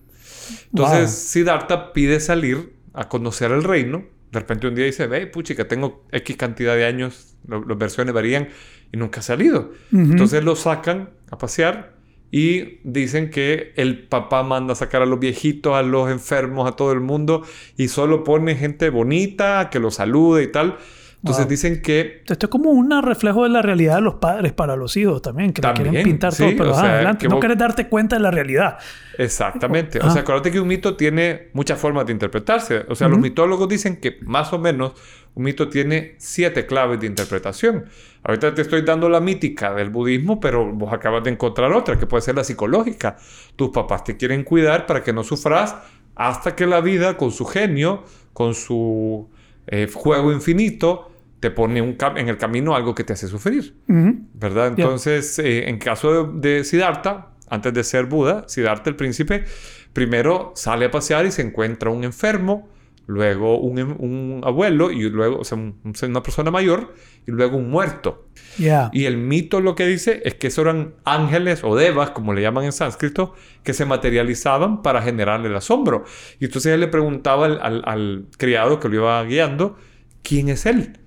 [0.71, 1.07] Entonces, Wow.
[1.07, 4.03] Siddhartha pide salir a conocer el reino.
[4.31, 8.13] De repente un día dice, ve, puchi, que tengo X cantidad de años, las versiones
[8.13, 8.49] varían
[8.91, 9.71] y nunca ha salido.
[9.93, 11.99] Entonces lo sacan a pasear
[12.31, 16.75] y dicen que el papá manda a sacar a los viejitos, a los enfermos, a
[16.75, 17.43] todo el mundo
[17.75, 20.77] y solo pone gente bonita que lo salude y tal.
[21.21, 21.49] Entonces Wow.
[21.49, 24.95] dicen que Esto es como un reflejo de la realidad de los padres para los
[24.95, 27.41] hijos también, que También, quieren pintar sí, todo, pero o ajá, sea, adelante, no vos-
[27.41, 28.77] querés darte cuenta de la realidad.
[29.17, 29.99] Exactamente.
[30.01, 30.07] Ah.
[30.07, 32.85] O sea, acuérdate que un mito tiene muchas formas de interpretarse.
[32.87, 34.93] O sea, los mitólogos dicen que más o menos
[35.35, 37.85] un mito tiene siete claves de interpretación.
[38.23, 42.05] Ahorita te estoy dando la mítica del budismo, pero vos acabas de encontrar otra, que
[42.07, 43.17] puede ser la psicológica.
[43.57, 45.75] Tus papás te quieren cuidar para que no sufras
[46.15, 48.03] hasta que la vida, con su genio,
[48.33, 49.29] con su
[49.67, 51.08] eh, juego infinito,
[51.39, 53.75] te pone un en el camino algo que te hace sufrir.
[53.87, 54.19] Ujú.
[54.33, 54.73] ¿verdad?
[54.75, 54.83] Ya.
[54.83, 59.45] Entonces, eh, en caso de, de Siddhartha, antes de ser Buda, Siddhartha el príncipe,
[59.93, 62.69] primero sale a pasear y se encuentra un enfermo,
[63.07, 66.93] luego un, em- un abuelo y luego, o sea, un- un- una persona mayor
[67.25, 68.27] y luego un muerto.
[68.59, 68.91] Ya.
[68.93, 72.41] Y el mito lo que dice es que esos eran ángeles o devas, como le
[72.43, 76.03] llaman en sánscrito, que se materializaban para generarle el asombro.
[76.39, 79.75] Y entonces él le preguntaba al, al- al criado que lo iba guiando,
[80.21, 80.98] ¿quién es él?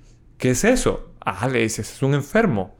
[0.42, 1.12] ¿Qué es eso?
[1.24, 2.76] Ah, le dice, es un enfermo.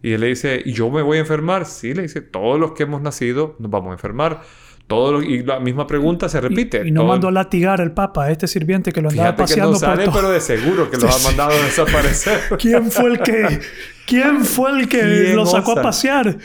[0.00, 1.66] Y él le dice, ¿y yo me voy a enfermar?
[1.66, 4.42] Sí, le dice, todos los que hemos nacido nos vamos a enfermar.
[4.86, 6.82] Todos los- y la misma pregunta se repite.
[6.84, 9.30] Y, y no Todo- mandó a latigar al papa, a este sirviente que lo andaba
[9.32, 10.14] Fíjate que paseando no sale, por todo.
[10.22, 12.40] pero de seguro que los ha mandado a desaparecer.
[12.60, 13.60] ¿Quién fue el que,
[14.06, 15.80] quién fue el que ¿Quién lo sacó osa?
[15.80, 16.38] a pasear?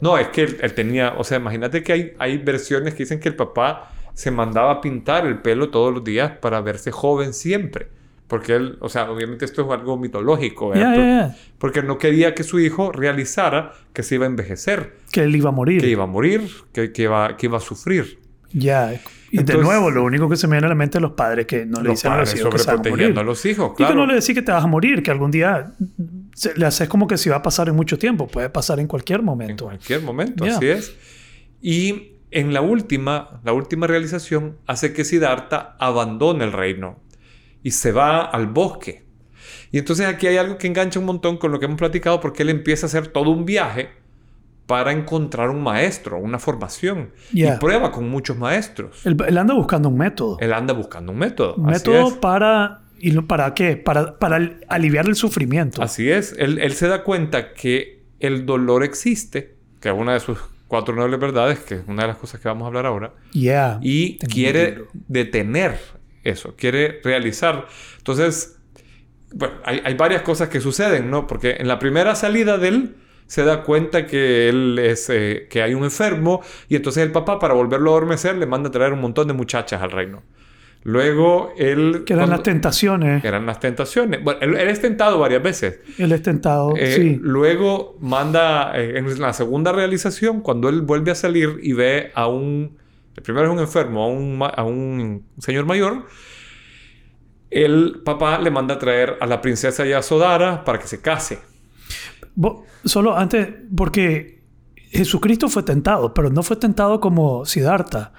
[0.00, 3.20] No, es que él, él tenía, o sea, imagínate que hay, hay versiones que dicen
[3.20, 7.34] que el papá se mandaba a pintar el pelo todos los días para verse joven
[7.34, 7.88] siempre.
[8.32, 10.90] Porque él, o sea, obviamente esto es algo mitológico, ¿verdad?
[10.90, 11.36] ya, Por- ya.
[11.58, 15.50] Porque no quería que su hijo realizara que se iba a envejecer, Que él iba
[15.50, 15.82] a morir.
[15.82, 18.20] que iba a morir, que, que iba, que iba a sufrir.
[18.54, 18.94] Ya.
[19.30, 21.12] Y de Entonces- nuevo, lo único que se me viene a la mente es los
[21.12, 23.18] padres que no le Los dicen a los hijos que se van a morir.
[23.18, 24.06] a los hijos, Y que no claro.
[24.06, 25.72] le decís que te vas a morir, que algún día
[26.34, 28.26] se- le haces como que si va a pasar en mucho tiempo.
[28.28, 29.64] Puede pasar en cualquier En momento.
[29.66, 30.96] cualquier momento, así es.
[31.60, 36.98] Y en la última, la última realización hace que Siddhartha abandone el reino
[37.62, 39.02] y se va al bosque.
[39.70, 42.42] Y entonces aquí hay algo que engancha un montón con lo que hemos platicado porque
[42.42, 43.88] él empieza a hacer todo un viaje
[44.66, 47.10] para encontrar un maestro, una formación.
[47.32, 47.54] Ya.
[47.54, 49.04] Y prueba con muchos maestros.
[49.06, 50.36] Él, él anda buscando un método.
[50.40, 51.54] Él anda buscando un método.
[51.56, 52.78] un método para...
[53.04, 53.76] ¿Y para qué?
[53.76, 55.82] Para, para al- aliviar el sufrimiento.
[55.82, 56.36] Así es.
[56.38, 60.94] Él, él se da cuenta que el dolor existe, que es una de sus cuatro
[60.94, 63.12] nobles verdades, que es una de las cosas que vamos a hablar ahora.
[63.32, 63.80] Yeah.
[63.82, 65.80] y Tengo quiere detener
[66.24, 67.66] eso, quiere realizar.
[67.98, 68.58] Entonces,
[69.34, 71.26] bueno, hay, hay varias cosas que suceden, ¿no?
[71.26, 75.62] Porque en la primera salida de él se da cuenta que él es eh, que
[75.62, 78.92] hay un enfermo y entonces el papá para volverlo a adormecer le manda a traer
[78.92, 80.22] un montón de muchachas al reino.
[80.84, 83.22] Luego él Que eran cuando- las tentaciones.
[83.22, 84.22] que eran las tentaciones.
[84.22, 85.78] Bueno, él, él es tentado varias veces.
[85.96, 86.74] Él es tentado.
[86.76, 87.18] Eh, sí.
[87.22, 92.26] Luego manda, eh, en la segunda realización, cuando él vuelve a salir y ve a
[92.26, 92.78] un,
[93.16, 96.06] el primero es un enfermo, a un, ma- a un señor mayor,
[97.50, 101.38] el papá le manda a traer a la princesa Yasodhara para que se case.
[102.34, 104.42] Bo- Solo antes, porque
[104.90, 108.12] Jesucristo fue tentado, pero no fue tentado como Siddhartha.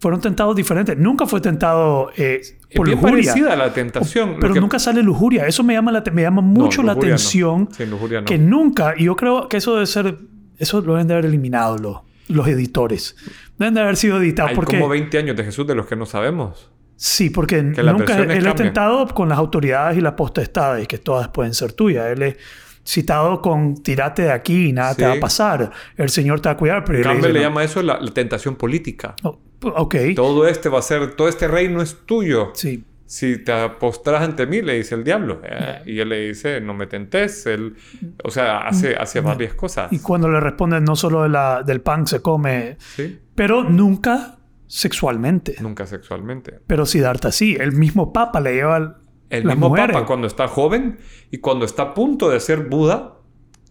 [0.00, 0.96] Fueron tentados diferentes.
[0.96, 3.32] Nunca fue tentado eh, Es por bien lujuria.
[3.32, 4.36] parecida a la tentación.
[4.40, 5.46] Pero que- nunca sale lujuria.
[5.46, 7.00] Eso me llama, la, me llama mucho la no.
[7.00, 7.68] atención.
[7.70, 8.24] Sin lujuria no.
[8.26, 10.16] Que nunca, y yo creo que eso debe ser,
[10.56, 11.98] eso lo deben de haber eliminado los,
[12.28, 13.14] los editores.
[13.60, 14.50] Deben de haber sido editados.
[14.50, 16.68] Hay porque, como 20 años de Jesús de los que no sabemos.
[16.96, 21.54] Sí, porque nunca él es tentado con las autoridades y las potestades, que todas pueden
[21.54, 22.06] ser tuyas.
[22.08, 22.36] Él es
[22.84, 25.08] citado con tirate de aquí y nada te Sí.
[25.08, 25.70] va a pasar.
[25.96, 27.44] El Señor te va a cuidar, pero Campbell dice, le no.
[27.48, 29.14] llama eso la, la tentación política.
[29.22, 32.50] Oh, ok, Todo este va a ser, todo este reino es tuyo.
[32.54, 32.84] sí.
[33.10, 35.40] Si te postras ante mí, le dice el diablo.
[35.42, 37.44] Eh, y él le dice, no me tentes.
[37.46, 37.74] Él,
[38.22, 39.92] o sea, hace, hace varias cosas.
[39.92, 43.18] Y cuando le responden, no solo de la- del pan se come, ¿Sí?
[43.40, 45.56] Pero nunca sexualmente.
[45.60, 46.60] Nunca sexualmente.
[46.66, 48.96] Pero Siddhartha sí, el mismo Papa le lleva al-
[49.30, 49.94] El las mismo mujeres.
[49.94, 50.98] Papa, cuando está joven
[51.30, 53.14] y cuando está a punto de ser Buda,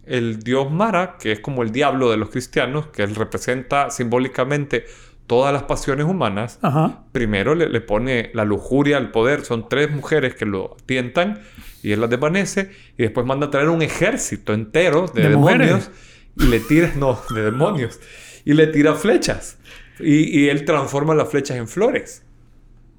[0.06, 4.86] el dios Mara, que es como el diablo de los cristianos, que él representa simbólicamente
[5.28, 7.04] todas las pasiones humanas, Ajá.
[7.12, 9.44] primero le, le pone la lujuria al poder.
[9.44, 11.42] Son tres mujeres que lo tientan
[11.84, 15.66] y él las desvanece y después manda a traer un ejército entero de, ¿De mujeres?
[15.68, 15.90] demonios
[16.36, 18.00] y le tira, no, de demonios,
[18.44, 19.58] y le tira flechas.
[20.04, 22.24] Y, y él transforma las flechas en flores.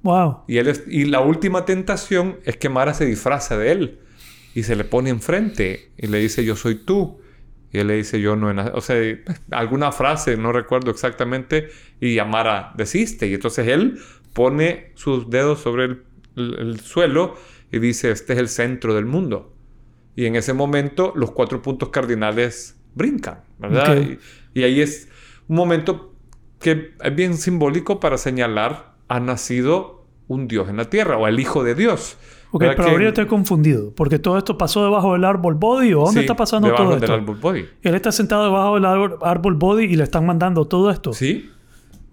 [0.02, 0.38] Wow.
[0.48, 3.98] Y, él es- y la última tentación es que Mara se disfraza de él
[4.54, 7.20] y se le pone enfrente y le dice yo soy tú.
[7.72, 8.76] Y él le dice yo no he nacido.
[8.76, 8.96] O sea,
[9.50, 11.68] alguna frase, no recuerdo exactamente,
[12.00, 13.28] y a Mara desiste.
[13.28, 13.98] Y entonces él
[14.34, 16.02] pone sus dedos sobre el,
[16.36, 17.36] el- el suelo
[17.70, 19.54] y dice, este es el centro del mundo.
[20.16, 23.96] Y en ese momento los cuatro puntos cardinales brincan, ¿verdad?
[24.52, 25.08] Y ahí es
[25.48, 26.11] un momento
[26.62, 31.38] que es bien simbólico para señalar, ha nacido un Dios en la tierra o el
[31.40, 32.16] Hijo de Dios.
[32.54, 33.92] Ok, pero Que- ahorita estoy confundido.
[33.94, 35.94] Porque todo esto pasó debajo del árbol body.
[35.94, 37.14] ¿O dónde Sí, está pasando debajo todo del esto?
[37.14, 37.64] árbol body.
[37.82, 41.12] Él está sentado debajo del árbol, árbol body y le están mandando todo esto.
[41.12, 41.50] Sí,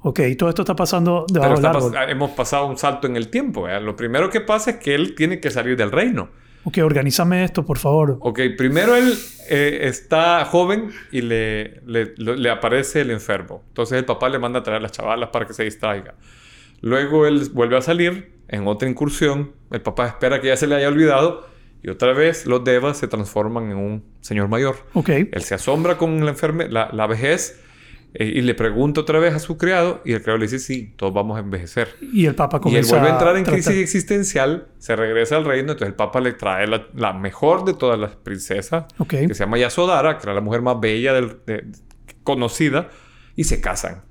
[0.02, 1.92] Ok, y todo esto está pasando debajo pero del está árbol.
[1.92, 3.64] pas- hemos pasado un salto en el tiempo.
[3.64, 3.82] ¿verdad?
[3.82, 6.30] Lo primero que pasa es que él tiene que salir del reino.
[6.69, 8.17] Ok, organízame esto, por favor.
[8.21, 9.12] Ok, primero él
[9.49, 13.63] eh, está joven y le, le, aparece el enfermo.
[13.69, 16.13] Entonces el papá le manda a traer a las chavalas para que se distraiga.
[16.82, 19.53] Luego él vuelve a salir en otra incursión.
[19.71, 21.47] El papá espera que ya se le haya olvidado.
[21.82, 24.75] Y otra vez los devas se transforman en un señor mayor.
[24.93, 25.10] Ok.
[25.10, 27.60] Él se asombra con la, enferme, la, la vejez
[28.13, 30.02] eh, y le pregunta otra vez a su criado.
[30.06, 31.89] Y el criado le dice, sí, todos vamos a envejecer.
[32.02, 35.38] Y el Papa Y él comienza vuelve a entrar en tratar- crisis existencial, se regresa
[35.38, 38.86] al reino, entonces el Papa le trae la, la mejor de todas las princesas,
[39.28, 41.65] que se llama Yasodhara, que era la mujer más bella del- de-
[42.24, 42.89] conocida,
[43.36, 44.04] y se casan.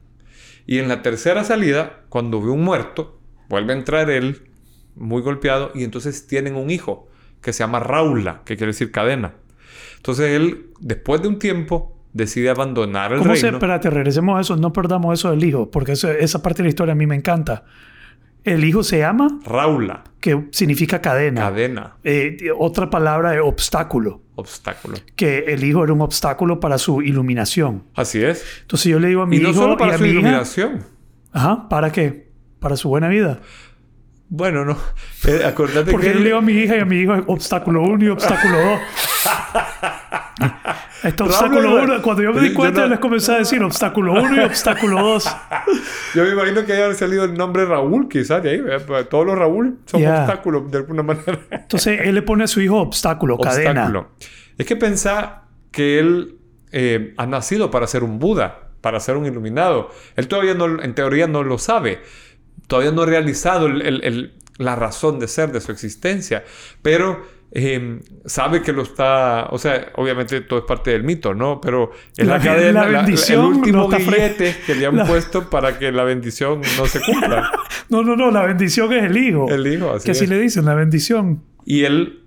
[0.67, 4.51] Y en la tercera salida, cuando ve un muerto, vuelve a entrar él,
[4.95, 7.09] muy golpeado, y entonces tienen un hijo,
[7.41, 9.35] que se llama Raula, que quiere decir cadena.
[9.97, 13.43] Entonces él, después de un tiempo, decide abandonar el ¿Cómo se...?
[13.45, 13.57] reino.
[13.57, 14.57] Espérate, regresemos a eso.
[14.57, 15.71] No perdamos eso del hijo.
[15.71, 17.65] Porque eso- esa parte de la historia a mí me encanta.
[18.45, 19.41] El hijo se llama...
[19.45, 21.41] Raula, Que significa cadena.
[21.43, 24.23] cadena, Eh, otra palabra es obstáculo.
[24.37, 24.97] obstáculo.
[25.17, 27.83] Que el hijo era un obstáculo para su iluminación.
[27.95, 28.45] Así es.
[28.63, 30.11] Entonces yo le digo a mi Y no hijo solo y para a su mi
[30.11, 30.19] hija...
[30.21, 30.85] iluminación.
[31.33, 32.29] Ajá, ¿para qué?
[32.61, 33.41] Para su buena vida.
[34.31, 34.77] Bueno, no.
[35.27, 37.83] Eh, acordate Porque que yo le digo a mi hija y a mi hijo obstáculo
[37.83, 38.81] 1 y obstáculo 2.
[41.05, 44.13] Este obstáculo Raúl, 1, cuando yo me di cuenta, no- les comencé a decir obstáculo
[44.15, 45.37] 1 y obstáculo 2.
[46.15, 48.61] Yo me imagino que haya salido el nombre Raúl, quizás, de ahí.
[48.61, 48.85] ¿verdad?
[48.87, 50.21] Pues Todos los Raúl son Ya.
[50.25, 51.39] obstáculos, de alguna manera.
[51.51, 53.71] Entonces él le pone a su hijo obstáculo, cadena.
[53.71, 54.11] Obstáculo.
[54.59, 56.35] Es que pensá que él
[56.73, 59.91] eh, ha nacido para ser un Buda, para ser un iluminado.
[60.17, 62.01] Él todavía no, en teoría no lo sabe.
[62.69, 66.45] Todavía no ha realizado el- el- el- la razón de ser de su existencia.
[66.83, 69.47] Pero eh, sabe que lo está...
[69.53, 71.61] O sea, obviamente todo es parte del mito, ¿no?
[71.63, 74.97] Pero es la, La- cadena, la la- bendición el último no billete que le han
[74.97, 77.51] la- puesto para que la bendición no se cumpla.
[77.89, 79.49] No, no, no, la bendición es el hijo.
[79.49, 80.31] El hijo, así que así es.
[80.31, 81.43] le dicen, la bendición.
[81.65, 82.21] Y él,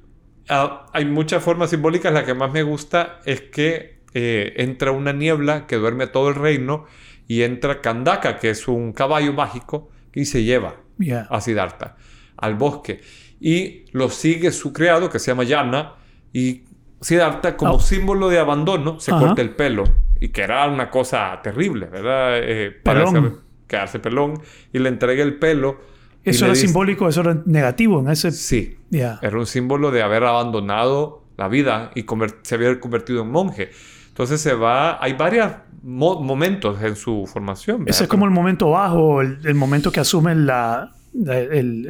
[0.49, 2.11] ah, hay muchas formas simbólicas.
[2.11, 6.29] La que más me gusta es que eh, entra una niebla que duerme a todo
[6.29, 6.85] el reino
[7.27, 11.27] y entra Kandaka, que es un caballo mágico, y se lleva Ya.
[11.29, 11.95] a Siddhartha
[12.37, 13.01] al bosque.
[13.39, 15.93] Y lo sigue su criado, que se llama Yana,
[16.33, 16.63] y
[17.01, 17.79] Siddhartha, como Ah.
[17.79, 19.27] símbolo de abandono, se Ajá.
[19.27, 19.83] corta el pelo.
[20.19, 22.37] Y que era una cosa terrible, ¿verdad?
[22.43, 23.31] Eh, para hacer-
[23.67, 24.39] quedarse pelón.
[24.71, 25.79] Y le entrega el pelo.
[26.23, 28.31] Eso era dice- simbólico, eso era negativo en ese...
[28.31, 28.77] Sí.
[28.91, 29.17] Ya.
[29.23, 32.05] Era un símbolo de haber abandonado la vida y
[32.43, 33.71] se había convertido en monje.
[34.11, 35.51] Entonces se va, hay varios
[35.83, 37.81] mo- momentos en su formación.
[37.83, 38.01] Ese ¿verdad?
[38.03, 41.87] es como el momento bajo, el, el momento que asumen la, el,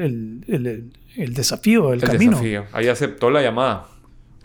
[0.47, 2.31] el- el- desafío, el, camino.
[2.31, 2.65] desafío.
[2.73, 3.87] Ahí aceptó la llamada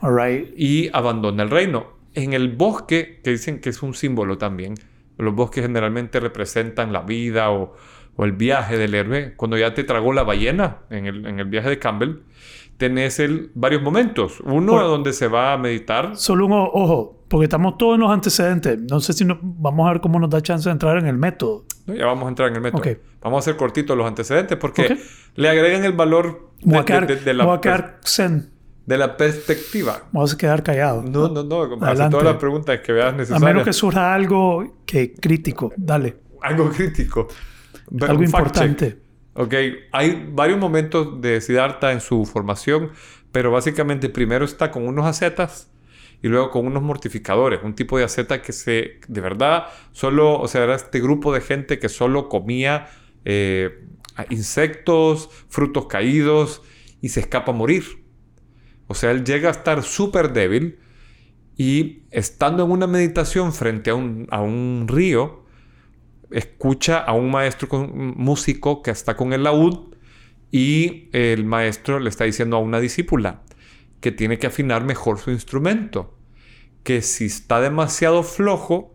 [0.01, 0.49] All right.
[0.57, 1.95] y abandona el reino.
[2.15, 4.75] En el bosque, que dicen que es un símbolo también,
[5.19, 7.75] los bosques generalmente representan la vida o,
[8.17, 9.35] o el viaje del héroe.
[9.37, 12.17] Cuando ya te tragó la ballena en el, en el viaje de Campbell,
[12.79, 14.41] tenés el, varios momentos.
[14.41, 16.17] Uno Por- donde se va a meditar.
[16.17, 18.79] Solo un ojo, porque estamos todos en los antecedentes.
[18.91, 21.17] No sé si no- vamos a ver cómo nos da chance de entrar en el
[21.17, 21.65] método.
[21.87, 22.83] No, ya vamos a entrar en el método.
[23.23, 24.99] Vamos a hacer cortitos los antecedentes porque Ok.
[25.37, 28.51] le agregan el valor de, a quedar, de- de me voy la, a quedar zen.
[28.87, 30.03] de la perspectiva.
[30.13, 31.03] Vamos a quedar callado.
[31.03, 31.63] No, no, no.
[31.87, 33.43] Hace todas las preguntas que veas A necesarias.
[33.43, 35.73] menos que surja algo que crítico.
[35.77, 36.17] Dale.
[36.43, 37.27] Algo crítico.
[38.01, 38.27] Algo check.
[38.27, 38.99] importante.
[39.35, 39.55] Ok.
[39.93, 42.91] Hay varios momentos de Siddhartha en su formación,
[43.33, 45.71] pero básicamente primero está con unos ascetas
[46.23, 47.61] y luego con unos mortificadores.
[47.63, 51.41] Un tipo de asceta que se, de verdad, solo, o sea, era este grupo de
[51.41, 52.89] gente que solo comía
[53.25, 53.85] eh,
[54.31, 56.63] insectos, frutos caídos
[57.01, 57.85] y se escapa a morir.
[58.87, 60.79] O sea, él llega a estar súper débil
[61.57, 65.45] y estando en una meditación frente a un, a un río,
[66.31, 69.95] escucha a un maestro músico que está con el laúd
[70.51, 73.43] y el maestro le está diciendo a una discípula
[74.07, 76.17] que tiene que afinar mejor su instrumento,
[76.85, 78.95] que si está demasiado flojo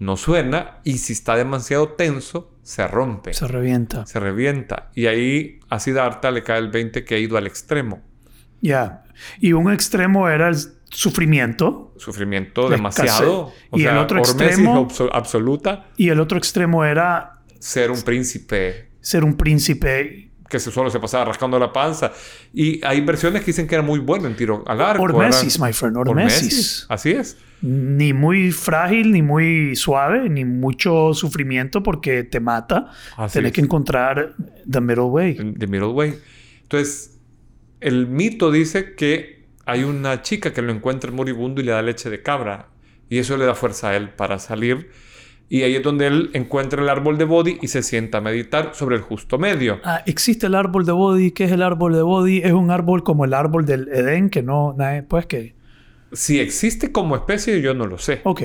[0.00, 4.06] no suena y si está demasiado tenso se rompe, Se revienta.
[4.06, 4.90] se revienta.
[4.94, 8.00] Y ahí a Siddhartha le cae el 20 que ha ido al extremo,
[8.62, 9.04] Ya.
[9.38, 10.56] Y un extremo era el
[10.88, 11.92] sufrimiento.
[11.98, 15.88] Sufrimiento La demasiado, o Y el otro extremo- abso- absoluta.
[15.98, 18.88] Y el otro extremo era ser un príncipe.
[19.02, 20.31] ser un príncipe.
[20.52, 22.12] Que se- solo se pasaba rascando la panza.
[22.52, 25.02] Y hay versiones que dicen que era muy bueno en tiro al arco.
[25.02, 26.36] Hormesis, era- my friend, Hormesis.
[26.42, 26.86] hormesis.
[26.90, 27.38] Así es.
[27.62, 32.90] Ni muy frágil, ni muy suave, ni mucho sufrimiento porque te mata.
[33.16, 33.54] Así Tienes es.
[33.54, 34.34] que encontrar
[34.70, 35.36] the middle way.
[35.58, 36.18] The Middle Way.
[36.64, 37.18] Entonces,
[37.80, 42.10] el mito dice que hay una chica que lo encuentra moribundo y le da leche
[42.10, 42.68] de cabra.
[43.08, 44.90] Y eso le da fuerza a él para salir.
[45.48, 48.70] Y ahí es donde él encuentra el árbol de Bodhi y se sienta a meditar
[48.74, 49.80] sobre el justo medio.
[49.84, 51.32] Ah, existe el árbol de Bodhi.
[51.32, 52.38] ¿Qué es el árbol de Bodhi?
[52.38, 54.74] Es un árbol como el árbol del Edén, que no,
[55.08, 55.54] pues que.
[56.12, 58.22] Si existe como especie, yo no lo sé.
[58.24, 58.42] Ok.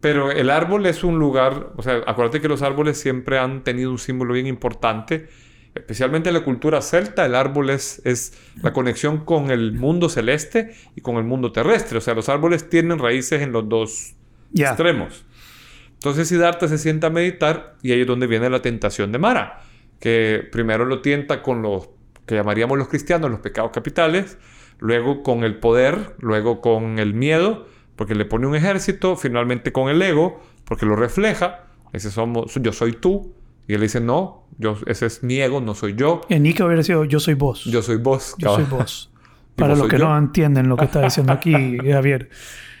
[0.00, 3.90] Pero el árbol es un lugar, o sea, acuérdate que los árboles siempre han tenido
[3.90, 5.28] un símbolo bien importante,
[5.74, 10.74] especialmente en la cultura celta, el árbol es, es la conexión con el mundo celeste
[10.96, 14.14] y con el mundo terrestre, o sea, los árboles tienen raíces en los dos
[14.54, 15.26] extremos.
[16.00, 19.60] Entonces Siddhartha se sienta a meditar y ahí es donde viene la tentación de Mara,
[19.98, 21.90] que primero lo tienta con los
[22.24, 24.38] que llamaríamos los cristianos los pecados capitales,
[24.78, 29.90] luego con el poder, luego con el miedo, porque le pone un ejército, finalmente con
[29.90, 33.34] el ego, porque lo refleja, dice somos yo soy tú
[33.68, 36.82] y él dice no, yo ese es mi ego, no soy yo, En Nika hubiera
[36.82, 37.66] sido yo soy vos.
[37.66, 38.36] yo soy vos.
[38.38, 39.10] Yo soy vos.
[39.56, 40.08] ¿Y Para los que yo?
[40.08, 42.30] no entienden lo que está diciendo aquí, Javier.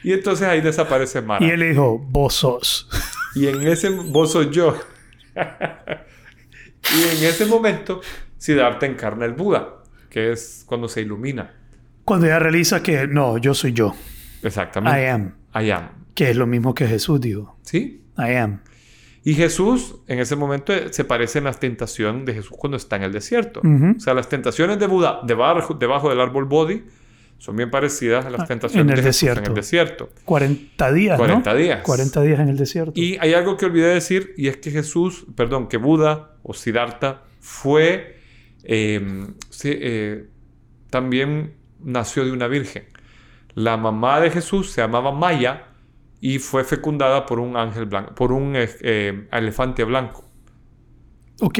[0.02, 1.44] Y entonces ahí desaparece Mara.
[1.44, 2.88] Y él dijo, vos sos.
[3.34, 3.90] Y en ese...
[3.90, 4.76] Vos soy yo.
[5.36, 8.00] y en ese momento,
[8.38, 11.54] Siddhartha encarna el Buda, que es cuando se ilumina.
[12.04, 13.94] Cuando ya realiza que no, yo soy yo.
[14.42, 15.00] Exactamente.
[15.00, 15.34] I am.
[15.54, 15.88] I am.
[16.14, 17.58] Que es lo mismo que Jesús dijo.
[17.62, 18.02] ¿Sí?
[18.16, 18.60] I am.
[19.22, 23.02] Y Jesús, en ese momento, se parece en las tentaciones de Jesús cuando está en
[23.02, 23.60] el desierto.
[23.60, 23.96] Ujú.
[23.96, 26.84] O sea, las tentaciones de Buda debajo, debajo del árbol Bodhi
[27.40, 29.48] son bien parecidas a las Ah, tentaciones en el en desierto.
[29.50, 30.10] el desierto.
[30.26, 31.58] 40 días, 40 ¿no?
[31.58, 31.82] días.
[31.82, 32.92] 40 días en el desierto.
[32.94, 37.22] Y hay algo que olvidé decir, y es que Jesús, perdón, que Buda o Siddhartha
[37.40, 38.18] fue,
[38.62, 40.28] eh, sí, eh,
[40.90, 42.84] también nació de una virgen.
[43.54, 45.64] La mamá de Jesús se llamaba Maya
[46.20, 50.24] y fue fecundada por un ángel blanco, por un eh, eh, elefante blanco,
[51.40, 51.58] Ok.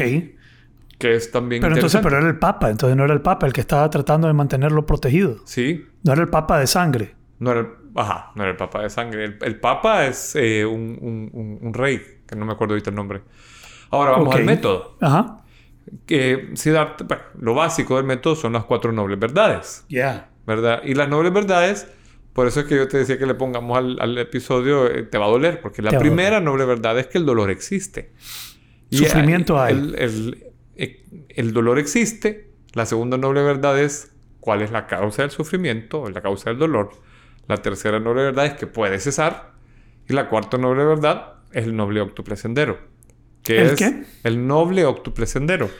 [1.00, 2.70] Que es también Pero entonces, pero era el Papa.
[2.70, 5.38] Entonces no era el Papa el que estaba tratando de mantenerlo protegido.
[5.46, 7.16] Sí, No era el Papa de sangre.
[7.40, 9.24] no era el, ajá, no era el papa de sangre.
[9.24, 12.96] El, el papa es eh, un, un- un- rey, que no me acuerdo ahorita el
[12.96, 13.22] nombre.
[13.90, 14.34] Ahora vamos Ok.
[14.36, 14.96] al método.
[15.00, 15.38] Ajá.
[16.06, 20.28] que Siddhartha- bueno, lo básico del método son las cuatro nobles verdades, Ya.
[20.46, 20.82] ¿verdad?
[20.84, 21.88] Y las nobles verdades,
[22.34, 25.16] por eso es que yo te decía que le pongamos al, al episodio, eh, te
[25.18, 28.12] va a doler, porque la Te primera noble verdad es que el dolor existe.
[28.90, 29.74] Sufrimiento hay.
[29.74, 30.44] El, el-
[31.28, 32.50] el dolor existe.
[32.74, 36.58] La segunda noble verdad es cuál es la causa del sufrimiento, o la causa del
[36.58, 36.90] dolor.
[37.48, 39.52] La tercera noble verdad es que puede cesar.
[40.08, 42.78] Y la cuarta noble verdad es el noble octuple sendero.
[43.42, 44.04] Que ¿El es qué?
[44.24, 45.70] el noble octuple sendero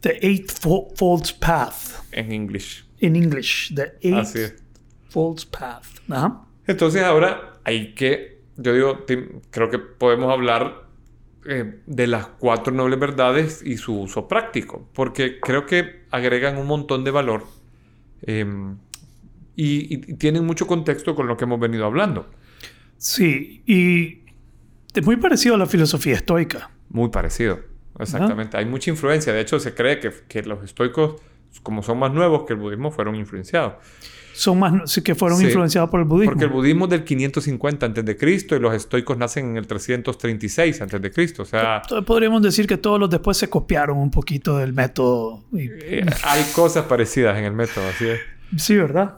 [0.00, 2.02] The Eightfold Path.
[2.12, 2.84] en English.
[3.00, 3.72] In English.
[3.74, 3.92] The.
[4.02, 5.86] Eightfold Path.
[6.10, 6.42] Ajá.
[6.66, 10.85] Entonces ahora hay que, yo digo, te- creo que podemos hablar
[11.48, 16.66] eh, de las cuatro nobles verdades y su uso práctico, porque creo que agregan un
[16.66, 17.44] montón de valor
[18.22, 18.44] eh,
[19.54, 22.28] y, y- y tienen mucho contexto con lo que hemos venido hablando.
[22.98, 23.62] Sí.
[23.66, 24.20] Y
[24.94, 26.70] es muy parecido a la filosofía estoica.
[26.88, 27.60] Muy parecido,
[27.98, 28.56] exactamente.
[28.56, 31.16] Hay mucha influencia, de hecho se cree que, que los estoicos,
[31.62, 33.74] como son más nuevos que el budismo, fueron influenciados.
[34.36, 36.32] Son más que fueron Sí, influenciados por el budismo.
[36.32, 38.46] Porque el budismo es del 550 a.C.
[38.50, 41.34] y los estoicos nacen en el 336 a.C.
[41.40, 45.44] O sea, Entonces, podríamos decir que todos los después se copiaron un poquito del método.
[45.52, 48.20] y- eh, hay cosas parecidas en el método, así es.
[48.62, 49.14] sí, ¿verdad?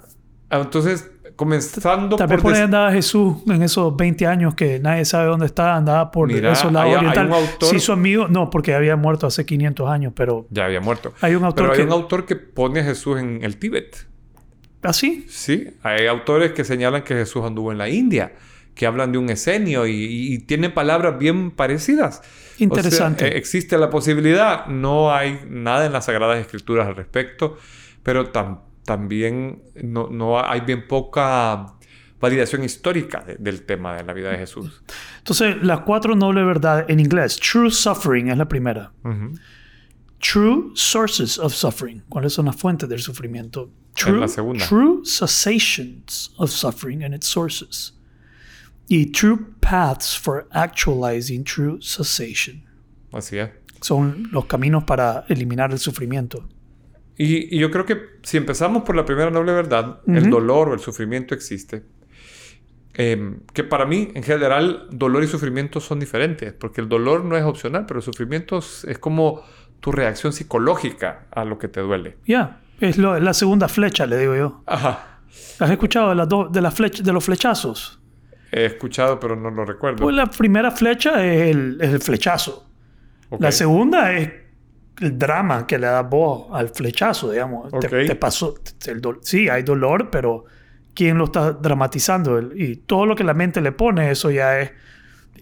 [0.50, 2.50] Ah, Entonces, comenzando Tal vez por...
[2.50, 6.28] por ahí andaba Jesús en esos 20 años que nadie sabe dónde está, andaba por
[6.28, 7.30] Mira, esos lados hay- hay orientales.
[7.30, 10.80] un autor- Sí, su amigo, no, porque había muerto hace 500 años, pero Ya había
[10.80, 11.12] muerto.
[11.20, 11.84] hay un autor Pero hay que...
[11.86, 14.07] un autor que pone a Jesús en el Tíbet.
[14.82, 15.26] ¿Así?
[15.28, 18.32] Sí, hay autores que señalan que Jesús anduvo en la India,
[18.74, 22.22] que hablan de un esenio y, y- tienen palabras bien parecidas.
[22.58, 23.24] Interesante.
[23.24, 27.58] O sea, eh, existe la posibilidad, no hay nada en las Sagradas Escrituras al respecto,
[28.04, 31.66] pero tam- también no, no hay bien poca
[32.20, 34.82] validación histórica de- del tema de la vida de Jesús.
[35.18, 37.38] Entonces, las cuatro nobles verdades en inglés.
[37.40, 38.92] True suffering es la primera.
[39.04, 39.32] Ujú.
[40.20, 42.02] True sources of suffering.
[42.08, 43.70] ¿Cuáles son las fuentes del sufrimiento?
[44.06, 44.66] True, la segunda.
[44.66, 47.94] True cessations of suffering and its sources.
[48.88, 52.62] Y true paths for actualizing true cessation.
[53.12, 53.50] Así es.
[53.80, 56.48] Son los caminos para eliminar el sufrimiento.
[57.16, 60.30] Y, y yo creo que si empezamos por la primera noble verdad, el Ujú.
[60.30, 61.84] dolor o el sufrimiento existe.
[62.94, 67.36] Eh, que para mí, en general, dolor y sufrimiento son diferentes, porque el dolor no
[67.36, 69.42] es opcional, pero el sufrimiento es, es como
[69.80, 72.16] tu reacción psicológica a lo que te duele.
[72.26, 74.62] Ya, es lo- la segunda flecha, le digo yo.
[74.66, 75.20] Ajá.
[75.60, 78.00] ¿Has escuchado de, las dos- de, la de los flechazos?
[78.50, 79.98] He escuchado, pero no lo recuerdo.
[80.02, 82.66] Pues la primera flecha es el, es el flechazo.
[83.40, 84.32] La segunda es
[85.00, 87.70] el drama que le da voz al flechazo, digamos.
[87.80, 88.54] Te- pasó.
[88.54, 90.44] te- el dol- sí, hay dolor, pero
[90.94, 92.38] ¿quién lo está dramatizando?
[92.38, 94.70] El- y todo lo que la mente le pone, eso ya es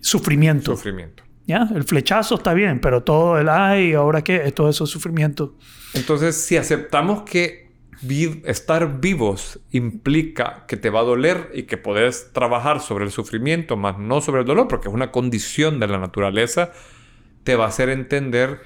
[0.00, 0.72] sufrimiento.
[0.74, 1.22] Sufrimiento.
[1.46, 1.68] ¿Ya?
[1.74, 4.38] El flechazo está bien, pero todo el ay, ¿ahora qué?
[4.52, 5.54] Todo eso es sufrimiento.
[5.94, 7.70] Entonces, si aceptamos que
[8.02, 13.10] vi- estar vivos implica que te va a doler y que podés trabajar sobre el
[13.10, 16.72] sufrimiento, más no sobre el dolor, porque es una condición de la naturaleza,
[17.44, 18.60] te va a hacer entender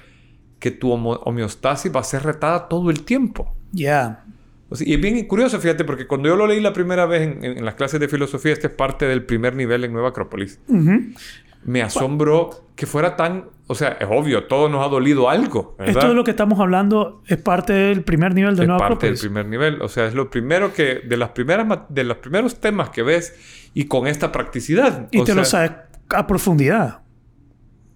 [0.59, 3.55] que tu homeostasis va a ser retada todo el tiempo.
[3.71, 4.25] Ya.
[4.73, 7.23] O sea, y es bien curioso, fíjate, porque cuando yo lo leí la primera vez
[7.23, 10.09] en, en- en las clases de filosofía, este es parte del primer nivel en Nueva
[10.09, 11.11] Acrópolis, Ujú.
[11.65, 13.45] me asombró que fuera tan...
[13.67, 15.95] O sea, es obvio, todo nos ha dolido algo, ¿verdad?
[15.97, 19.07] Esto de lo que estamos hablando es parte del primer nivel de es Nueva parte
[19.07, 19.81] del primer nivel.
[19.81, 21.01] O sea, es lo primero que...
[21.05, 25.07] De, las primeras, de los primeros temas que ves y con esta practicidad.
[25.11, 25.71] Y O te lo sea, sabes
[26.09, 26.99] a profundidad.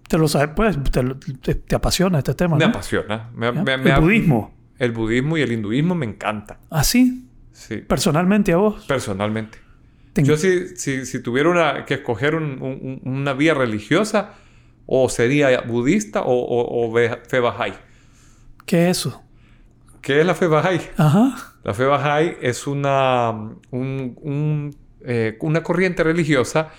[0.08, 2.56] Te lo sabes, pues, te, lo- te- te apasiona este tema.
[2.56, 2.70] Me ¿no?
[2.70, 3.30] apasiona.
[3.34, 4.54] Me- me- me- el budismo.
[4.78, 6.58] El budismo y el hinduismo me encanta.
[6.70, 7.76] Así, Sí.
[7.78, 8.84] personalmente a vos.
[8.86, 9.58] Personalmente.
[10.12, 14.32] te- Yo si, si, si tuviera una, que escoger un- un- un- una vía religiosa,
[14.86, 17.74] o sería budista o, o, o ve- fe Bahá'í.
[18.66, 19.22] ¿Qué es eso?
[20.00, 20.80] ¿Qué es la fe Bahá'í?
[20.96, 21.54] Ajá.
[21.64, 23.30] La fe Bahá'í es una,
[23.70, 26.70] un- un, eh, una corriente religiosa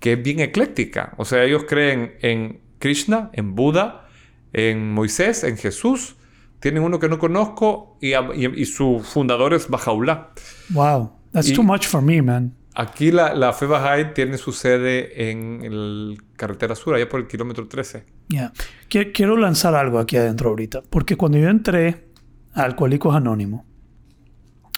[0.00, 1.12] que es bien ecléctica.
[1.18, 4.08] O sea, ellos creen en Krishna, en Buda,
[4.52, 6.15] en Moisés, en Jesús.
[6.60, 10.32] Tienen uno que no conozco y, y- y su fundador es Bajaulá.
[10.70, 11.12] Wow.
[11.32, 12.54] That's Y- too much for me, man.
[12.74, 17.26] Aquí la, la fe Bahá'í tiene su sede en el carretera sur, allá por el
[17.26, 18.04] kilómetro 13.
[18.28, 18.52] Yeah.
[18.90, 20.82] Qui- Quiero lanzar algo aquí adentro ahorita.
[20.90, 22.04] Porque cuando yo entré
[22.52, 23.62] a Alcohólicos Anónimos,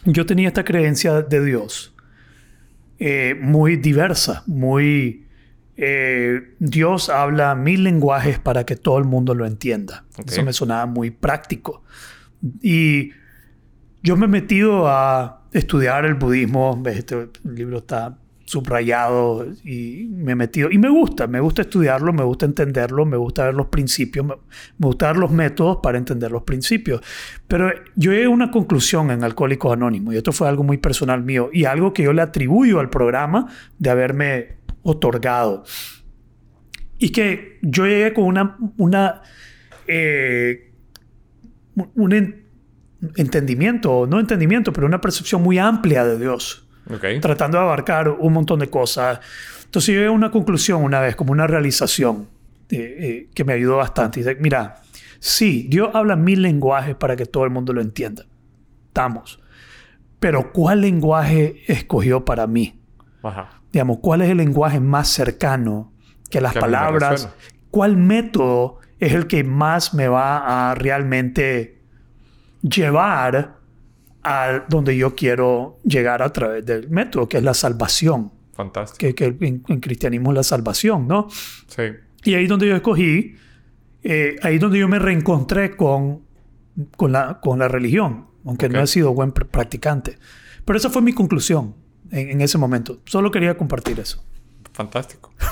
[0.05, 1.95] yo tenía esta creencia de Dios
[3.01, 5.27] eh, muy diversa, muy...
[5.81, 10.05] eh, Dios habla mil lenguajes para que todo el mundo lo entienda.
[10.19, 10.33] Ok.
[10.33, 11.85] Eso me sonaba muy práctico.
[12.61, 13.13] Y
[14.03, 16.83] yo me he metido a estudiar el budismo.
[16.85, 20.69] Este libro está subrayado y me he metido.
[20.69, 24.35] Y me gusta, me gusta estudiarlo, me gusta entenderlo, me gusta ver los principios, me,
[24.79, 27.03] me gusta ver los métodos para entender los principios.
[27.47, 31.23] Pero yo llegué a una conclusión en Alcohólicos Anónimos y esto fue algo muy personal
[31.23, 33.47] mío y algo que yo le atribuyo al programa
[33.79, 34.58] de haberme
[34.89, 35.65] otorgado.
[36.99, 39.23] Y que yo llegué con una, una
[39.87, 40.73] eh,
[41.95, 42.45] un en-
[43.17, 47.05] entendimiento, no entendimiento, pero una percepción muy amplia de Dios, Ok.
[47.21, 49.21] tratando de abarcar un montón de cosas.
[49.65, 52.29] Entonces llegué a una conclusión una vez, como una realización
[52.71, 54.21] eh, eh, que me ayudó bastante.
[54.21, 54.83] Y dice, mira,
[55.21, 58.27] sí, Dios habla mil lenguajes para que todo el mundo lo entienda.
[58.89, 59.41] Estamos.
[60.19, 62.81] Pero ¿cuál lenguaje escogió para mí?
[63.23, 63.58] Ajá.
[63.73, 65.93] Digamos, cuál es el lenguaje más cercano
[66.31, 67.29] que las Que palabras,
[67.71, 71.79] cuál método es el que más me va a realmente
[72.63, 73.57] llevar
[74.23, 78.99] a donde yo quiero llegar a través del método, que es la salvación, Fantástico.
[78.99, 81.29] que, que en, en cristianismo es la salvación, ¿no?
[81.31, 81.83] Sí.
[82.25, 83.37] Y ahí donde yo escogí,
[84.03, 86.23] eh, ahí donde yo me reencontré con,
[86.97, 88.73] con, la, con la religión, aunque Ok.
[88.73, 90.19] no he sido buen pr- practicante.
[90.65, 91.75] Pero esa fue mi conclusión
[92.11, 92.99] en, en ese momento.
[93.07, 94.25] Solo quería compartir eso.
[94.73, 95.33] Fantástico.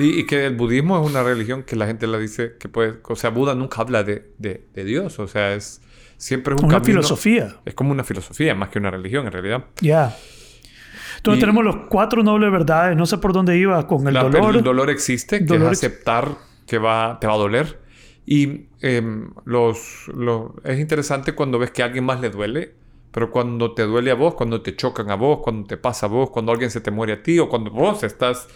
[0.00, 3.00] Y, y que el budismo es una religión que la gente la dice que puede...
[3.02, 5.18] O sea, Buda nunca habla de, de- de Dios.
[5.18, 5.80] O sea, es...
[6.16, 7.56] Siempre es un Una camino- filosofía.
[7.64, 9.64] Es como una filosofía, más que una religión, en realidad.
[9.80, 10.16] Ya.
[11.16, 12.96] Entonces Y- tenemos los cuatro nobles verdades.
[12.96, 14.54] No sé por dónde iba con el La- dolor.
[14.54, 16.28] el dolor existe, que Dolor es ex- aceptar
[16.64, 17.80] que va, te va a doler.
[18.24, 22.72] Y em, los, los- es interesante cuando ves que a alguien más le duele,
[23.18, 26.08] pero cuando te duele a vos, cuando te chocan a vos, cuando te pasa a
[26.08, 28.46] vos, cuando alguien se te muere a ti o cuando vos estás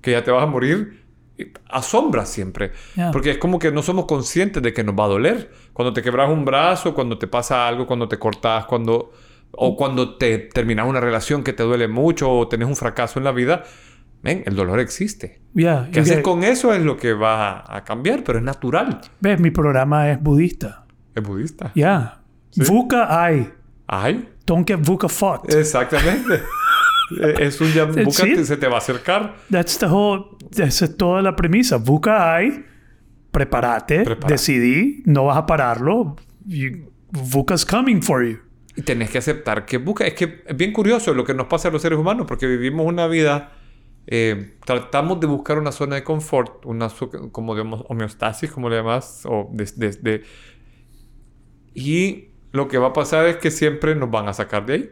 [0.00, 1.02] que ya te vas a morir,
[1.36, 2.70] eh, asombra siempre.
[2.94, 3.10] Ya.
[3.10, 5.50] Porque es como que no somos conscientes de que nos va a doler.
[5.72, 9.10] Cuando te quebras un brazo, cuando te pasa algo, cuando te cortas, cuando...
[9.50, 13.24] O cuando te terminas una relación que te duele mucho o tenés un fracaso en
[13.24, 13.64] la vida,
[14.22, 15.42] ven, el dolor existe.
[15.52, 15.88] Ya.
[15.92, 16.72] ¿Qué haces con eso?
[16.72, 19.00] Es lo que va a cambiar, pero es natural.
[19.18, 20.86] Ves, mi programa es budista.
[21.12, 21.72] Es budista.
[21.74, 22.22] Ya.
[22.56, 23.61] Vuka ai.
[23.86, 25.54] Ay, Don't get Vuka fucked.
[25.54, 26.42] exactamente.
[27.20, 28.42] Eh, es un ya busca- it.
[28.44, 29.36] se te va a acercar.
[29.50, 30.24] That's the whole...
[30.56, 31.76] Esa es toda la premisa.
[31.76, 32.64] Vuka ai.
[33.30, 34.02] Prepárate.
[34.02, 34.32] Prepárate.
[34.32, 35.02] Decidí.
[35.04, 36.16] No vas a pararlo.
[36.46, 38.38] You- Vuka's coming for you.
[38.76, 40.06] Y tenés que aceptar que busca.
[40.06, 42.86] Es que es bien curioso lo que nos pasa a los seres humanos, porque vivimos
[42.86, 43.52] una vida.
[44.06, 46.88] eh, tratamos de buscar una zona de confort, una
[47.30, 50.22] como de homo- homeostasis, como le llamas, o de, de- de-
[51.74, 54.90] Y lo que va a pasar es que siempre nos van a sacar de ahí.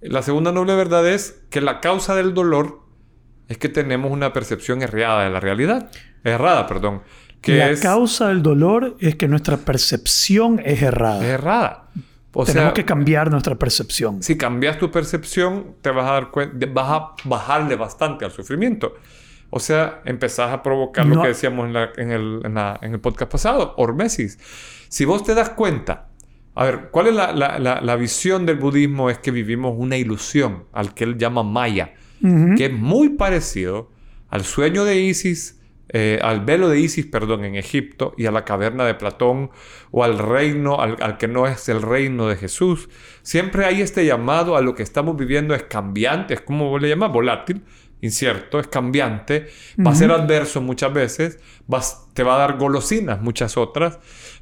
[0.00, 2.80] La segunda noble verdad es que la causa del dolor
[3.48, 5.90] es que tenemos una percepción errada de la realidad.
[6.22, 7.02] Errada, perdón.
[7.40, 11.18] Que la es, causa del dolor es que nuestra percepción es errada.
[11.24, 11.88] es errada.
[12.32, 14.22] O Tenemos sea, que cambiar nuestra percepción.
[14.22, 18.94] si cambias tu percepción, te vas a dar cuenta, vas a bajarle bastante al sufrimiento.
[19.50, 22.92] O sea, empezás a provocar lo que decíamos en, la- en el, en la- en
[22.92, 24.38] el podcast pasado, hormesis.
[24.88, 26.07] Si vos te das cuenta,
[26.60, 29.10] a ver, ¿cuál es la, la- la- la visión del budismo?
[29.10, 31.94] Es que vivimos una ilusión, al que él llama Maya,
[32.56, 33.90] que es muy parecido
[34.28, 38.44] al sueño de Isis, eh, al velo de Isis, perdón, en Egipto, y a la
[38.44, 39.50] caverna de Platón,
[39.90, 42.88] o al reino, al, al que no es el reino de Jesús.
[43.22, 47.10] Siempre hay este llamado a lo que estamos viviendo es cambiante, es como le llamas,
[47.12, 47.62] volátil,
[48.00, 49.46] incierto, es cambiante,
[49.84, 53.98] va a ser adverso muchas veces, vas- te va a dar golosinas muchas otras,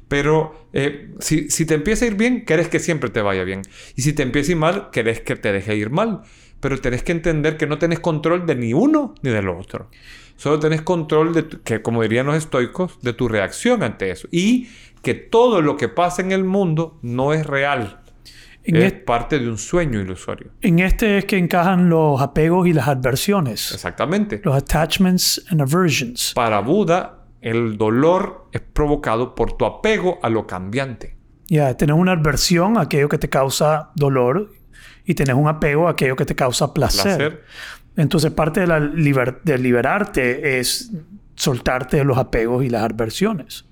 [0.07, 3.61] pero eh, si, si te empieza a ir bien, querés que siempre te vaya bien.
[3.95, 6.21] Y si te empieza a ir mal, querés que te deje ir mal.
[6.59, 9.89] Pero tenés que entender que no tenés control de ni uno ni del otro.
[10.37, 14.27] Solo tenés control de, tu- que como dirían los estoicos, de tu reacción ante eso.
[14.31, 14.67] Y
[15.03, 18.01] que todo lo que pasa en el mundo no es real.
[18.63, 20.51] En, es es- parte de un sueño ilusorio.
[20.61, 23.71] en este es que encajan los apegos y las adversiones.
[23.71, 24.41] Exactamente.
[24.43, 26.33] Los attachments and aversions.
[26.33, 27.16] Para Buda,
[27.49, 31.15] el dolor es provocado por tu apego a lo cambiante.
[31.47, 34.51] Ya, tenés una adversión a aquello que te causa dolor
[35.05, 37.17] y tenés un apego a aquello que te causa placer.
[37.17, 37.43] Placer.
[37.95, 40.91] Entonces, parte de, la liber- de liberarte es
[41.35, 43.65] soltarte de los apegos y las adversiones.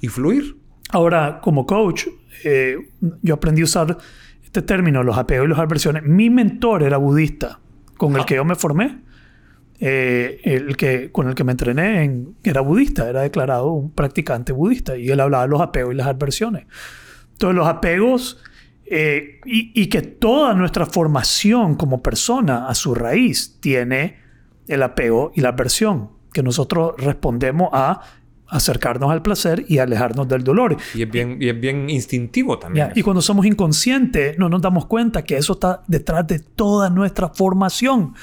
[0.00, 0.56] Y fluir.
[0.90, 2.06] Ahora, como coach,
[2.44, 2.76] eh,
[3.22, 3.96] yo aprendí a usar
[4.44, 6.02] este término, los apegos y las adversiones.
[6.02, 7.60] Mi mentor era budista,
[7.96, 8.26] con el Ah.
[8.26, 8.98] que yo me formé.
[9.84, 14.52] Eh, el que, con el que me entrené en- era budista, era declarado un practicante
[14.52, 16.66] budista y él hablaba de los apegos y las adversiones.
[17.32, 18.40] Entonces, los apegos
[18.86, 24.18] eh, y, y que toda nuestra formación como persona a su raíz tiene
[24.68, 28.02] el apego y la adversión, que nosotros respondemos a
[28.46, 30.76] acercarnos al placer y alejarnos del dolor.
[30.94, 32.90] Y es bien, y es bien instintivo también.
[32.94, 37.30] Y cuando somos inconscientes, no nos damos cuenta que eso está detrás de toda nuestra
[37.30, 38.14] formación.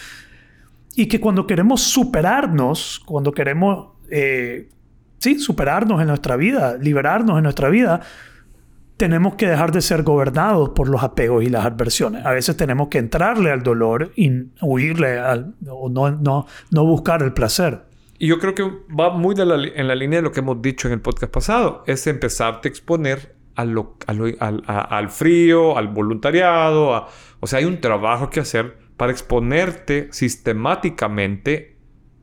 [0.99, 4.67] Y que cuando queremos superarnos, cuando queremos, eh,
[5.17, 8.01] sí, superarnos en nuestra vida, liberarnos en nuestra vida,
[8.97, 12.25] tenemos que dejar de ser gobernados por los apegos y las adversiones.
[12.25, 14.29] A veces tenemos que entrarle al dolor y
[14.61, 17.85] huirle al, o no, no, no buscar el placer.
[18.17, 20.61] Y yo creo que va muy de la en la línea de lo que hemos
[20.61, 21.83] dicho en el podcast pasado.
[21.87, 27.07] Es empezarte a exponer a lo- a lo- a- al frío, al voluntariado.
[27.39, 31.75] o sea, hay un trabajo que hacer para exponerte sistemáticamente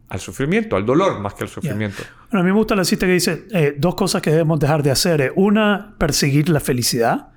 [0.08, 2.02] al sufrimiento, al dolor más que al sufrimiento.
[2.30, 4.82] Bueno, a mí me gusta la cita que dice eh, dos cosas que debemos dejar
[4.82, 5.20] de hacer.
[5.20, 5.32] eh.
[5.34, 7.28] Una, perseguir la felicidad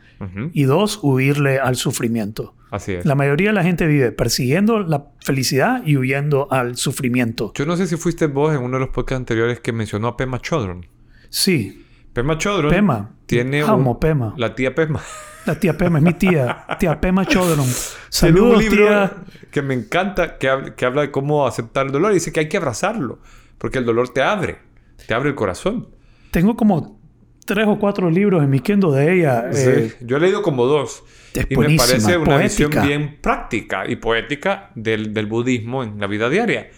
[0.52, 2.54] y dos, huirle al sufrimiento.
[2.72, 3.06] Así es.
[3.06, 7.54] La mayoría de la gente vive persiguiendo la felicidad y huyendo al sufrimiento.
[7.56, 10.18] Yo no sé si fuiste vos en uno de los podcasts anteriores que mencionó a
[10.18, 10.86] Pema Chodron.
[11.30, 13.12] Sí, Pema Chodron Pema.
[13.28, 14.34] tiene un- Pema.
[14.38, 15.00] la tía Pema.
[15.46, 16.66] La tía Pema es mi tía.
[16.80, 17.66] Tía Pema Chodron.
[18.10, 19.14] Saludos, un libro tía.
[19.52, 22.12] que me encanta, que, que habla de cómo aceptar el dolor.
[22.12, 23.20] Y dice que hay que abrazarlo,
[23.58, 24.60] porque el dolor te abre,
[25.08, 25.88] te abre el corazón.
[26.32, 27.00] Tengo como
[27.46, 29.50] tres o cuatro libros en mi Kindle de ella.
[29.52, 30.06] eh, Sí.
[30.06, 31.04] Yo he leído como dos.
[31.34, 32.66] es y me parece una poética.
[32.68, 36.70] visión bien práctica y poética del, del budismo en la vida diaria.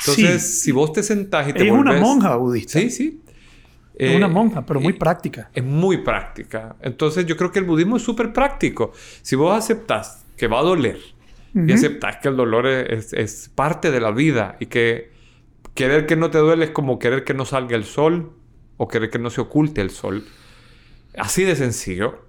[0.00, 0.60] Entonces, Sí.
[0.64, 2.78] si vos te sentás y te Ella es una volvés- monja budista.
[2.80, 3.22] Sí, sí.
[4.04, 5.50] Es Eh, una monja, pero muy práctica.
[5.54, 6.76] es muy práctica.
[6.80, 8.92] Entonces yo creo que el budismo es súper práctico.
[9.22, 10.98] Si vos aceptás que va a doler
[11.66, 15.10] y aceptás que el dolor es, es parte de la vida y que
[15.74, 18.32] querer que no te duele es como querer que no salga el sol
[18.76, 20.24] o querer que no se oculte el sol.
[21.16, 22.26] Así de sencillo.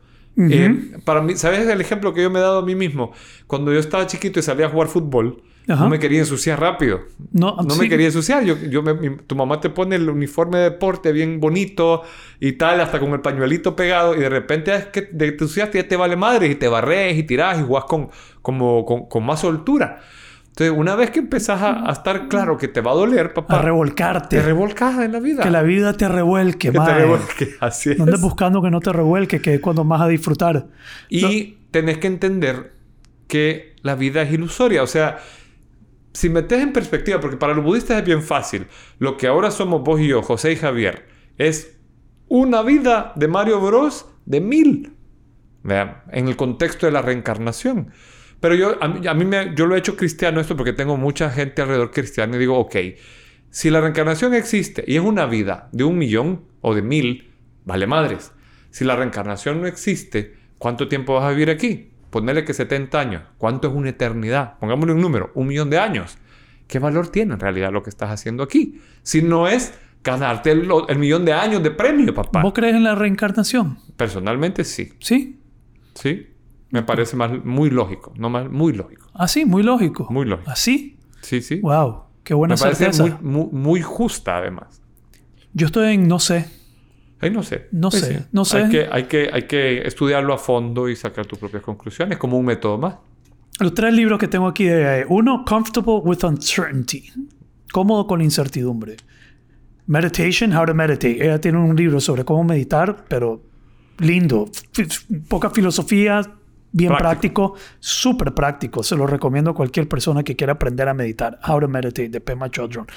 [0.48, 3.14] Eh, para mí, ¿sabes el ejemplo que yo me he dado a mí mismo?
[3.48, 5.84] Cuando yo estaba chiquito y salía a jugar fútbol, Ajá.
[5.84, 7.02] no me quería ensuciar rápido.
[7.32, 7.80] No, No sí.
[7.82, 8.44] me quería ensuciar.
[8.44, 12.02] Yo, yo me- mi- tu mamá te pone el uniforme de deporte bien bonito
[12.40, 15.78] y tal, hasta con el pañuelito pegado, y de repente es que te, te ensuciaste
[15.78, 18.10] y ya te vale madre, y te barres y tirás y jugás con,
[18.42, 20.00] como, con, con más soltura.
[20.50, 23.60] Entonces, una vez que empezás a, a estar claro que te va a doler, papá,
[23.60, 24.36] A revolcarte.
[24.38, 25.44] te revolcas en la vida.
[25.44, 26.94] que la vida te revuelque, Que te mae.
[26.96, 27.52] revuelque.
[27.62, 27.98] Así es.
[27.98, 30.68] No andes buscando que no te revuelque, que es cuando más a disfrutar.
[31.08, 32.74] Y tenés que entender
[33.28, 34.84] que la vida es ilusoria.
[34.84, 35.20] O sea,
[36.14, 38.68] si metes en perspectiva, porque para los budistas es bien fácil,
[39.00, 41.08] lo que ahora somos vos y yo, José y Javier,
[41.38, 41.78] es
[42.28, 44.06] una vida de Mario Bros.
[44.26, 44.94] de mil.
[45.64, 47.92] Vean, en el contexto de la reencarnación.
[48.40, 50.98] Pero yo, a mí, a mí me, yo lo he hecho cristiano esto porque tengo
[50.98, 52.76] mucha gente alrededor cristiana y digo, ok,
[53.50, 57.32] si la reencarnación existe y es una vida de un millón o de mil,
[57.66, 58.32] vale madres.
[58.72, 61.91] Si la reencarnación no existe, ¿cuánto tiempo vas a vivir aquí?
[62.12, 63.24] Ponele que 70 años.
[63.40, 64.60] ¿Cuánto es una eternidad?
[64.60, 66.18] Pongámosle un número, un millón de años.
[66.68, 68.80] ¿Qué valor tiene en realidad lo que estás haciendo aquí?
[69.02, 72.42] Si no es ganarte el, el millón de años de premio, papá.
[72.44, 73.80] ¿Vos crees en la reencarnación?
[73.98, 74.94] Personalmente sí.
[75.00, 75.40] Sí.
[75.96, 76.28] Sí.
[76.70, 78.14] Me parece más, muy lógico.
[78.18, 79.10] No más, muy lógico.
[79.14, 80.08] Así, muy lógico.
[80.10, 80.50] Muy lógico.
[80.52, 80.98] ¿Así?
[81.22, 81.60] Sí, sí.
[81.60, 82.04] Wow.
[82.24, 83.04] Qué buena Me parece certeza.
[83.22, 84.82] muy, muy, muy justa, además.
[85.54, 86.48] Yo estoy en no sé.
[87.22, 87.68] Ay, no sé.
[87.72, 88.58] No Pues sé, no sé.
[88.64, 92.38] Hay que, hay, que, hay que estudiarlo a fondo y sacar tus propias conclusiones como
[92.38, 92.96] un método más.
[93.60, 97.12] Los tres libros que tengo aquí de uno, Comfortable with Uncertainty.
[97.72, 98.98] Cómodo con la incertidumbre.
[99.88, 101.24] Meditation, How to Meditate.
[101.24, 103.42] Ella tiene un libro sobre cómo meditar, pero
[104.00, 104.50] lindo.
[104.76, 106.22] F- poca filosofía,
[106.72, 107.56] bien Práctico.
[107.80, 108.84] súper práctico.
[108.84, 111.40] Se lo recomiendo a cualquier persona que quiera aprender a meditar.
[111.48, 112.88] How to Meditate de Pema Chodron.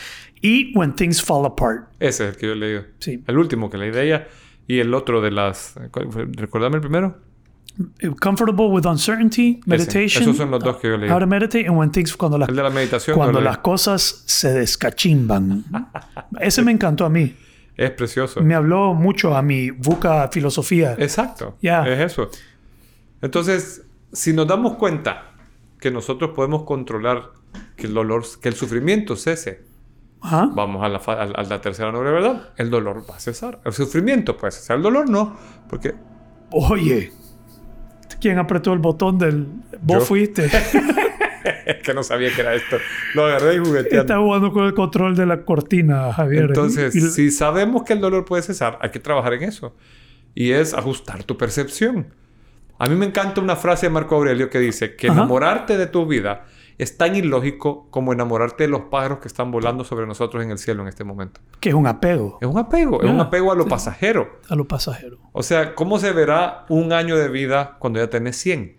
[0.41, 1.89] Y When Things Fall Apart.
[2.01, 2.83] Ese es el que yo he leído.
[2.99, 3.23] Sí.
[3.27, 4.29] El último que leí de ella.
[4.67, 5.75] Y el otro de las...
[6.37, 7.17] ¿Recordame el primero?
[8.21, 10.23] Comfortable with Uncertainty, Meditation.
[10.23, 11.11] Esos son los dos que yo leí.
[11.11, 13.17] How to Meditate and When Things cuando las El de la meditación.
[13.17, 13.45] cuando leí.
[13.45, 15.65] las cosas se descachimban.
[16.41, 17.35] Ese me encantó a mí.
[17.77, 18.41] Es precioso.
[18.43, 20.95] Me habló mucho a mi buca filosofía.
[20.99, 21.57] Exacto.
[21.61, 21.85] Ya.
[21.89, 22.31] Es eso.
[23.25, 25.33] Entonces, si nos damos cuenta
[25.81, 27.31] que nosotros podemos controlar
[27.77, 29.65] que el dolor, que el sufrimiento cese,
[30.21, 30.49] Ajá.
[30.55, 33.21] vamos a la, fa- a la- a la tercera noble verdad, el dolor va a
[33.21, 33.61] cesar.
[33.65, 35.37] El sufrimiento puede cesar, el dolor no,
[35.69, 35.95] porque
[36.51, 37.13] Oye,
[38.21, 39.47] ¿quién apretó el botón del...
[39.83, 40.05] Vos Yo.
[40.05, 40.45] fuiste.
[41.67, 42.77] es que no sabía que era esto.
[43.15, 44.01] Lo agarré y jugueteando.
[44.03, 46.45] Está jugando con el control de la cortina, Javier.
[46.45, 49.75] Entonces, Y- y- si sabemos que el dolor puede cesar, hay que trabajar en eso.
[50.35, 52.07] Y es ajustar tu percepción.
[52.79, 55.17] A mí me encanta una frase de Marco Aurelio que dice que Ajá.
[55.19, 56.45] enamorarte de tu vida
[56.77, 60.59] es tan ilógico como enamorarte de los pájaros que están volando sobre nosotros en el
[60.59, 61.41] cielo en este momento.
[61.61, 63.71] que es un apego Es un apego, es un apego a lo sí.
[63.71, 64.41] pasajero.
[64.49, 65.19] a lo pasajero.
[65.33, 68.77] O sea, ¿cómo se verá un año de vida cuando ya tenés 100?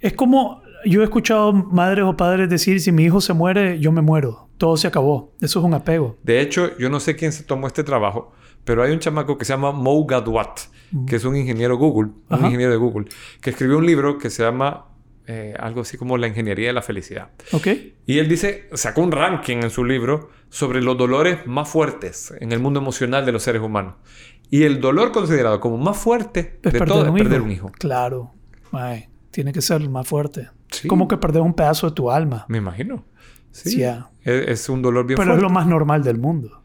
[0.00, 3.92] Es como yo he escuchado madres o padres decir, si mi hijo se muere, yo
[3.92, 4.48] me muero.
[4.56, 5.32] Todo se acabó.
[5.40, 6.16] Eso es un apego.
[6.22, 8.32] De hecho, yo no sé quién se tomó este trabajo,
[8.66, 10.58] pero hay un chamaco que se llama Mo Gadwat,
[11.06, 13.06] que es un ingeniero Google, un ingeniero de Google,
[13.40, 14.86] que escribió un libro que se llama
[15.28, 17.30] eh, algo así como La ingeniería de la felicidad.
[17.52, 17.68] ¿Ok?
[18.06, 22.50] Y él dice, sacó un ranking en su libro sobre los dolores más fuertes en
[22.50, 23.94] el mundo emocional de los seres humanos.
[24.50, 27.70] Y el dolor considerado como más fuerte de todo es perder un hijo.
[27.70, 28.34] Claro.
[28.72, 30.50] Ay, tiene que ser el más fuerte.
[30.72, 30.88] Sí.
[30.88, 32.46] Como que perder un pedazo de tu alma.
[32.48, 33.04] Me imagino.
[33.52, 33.78] Sí.
[33.78, 34.10] Ya.
[34.24, 36.62] Es, es un dolor bien Pero es lo más normal del mundo.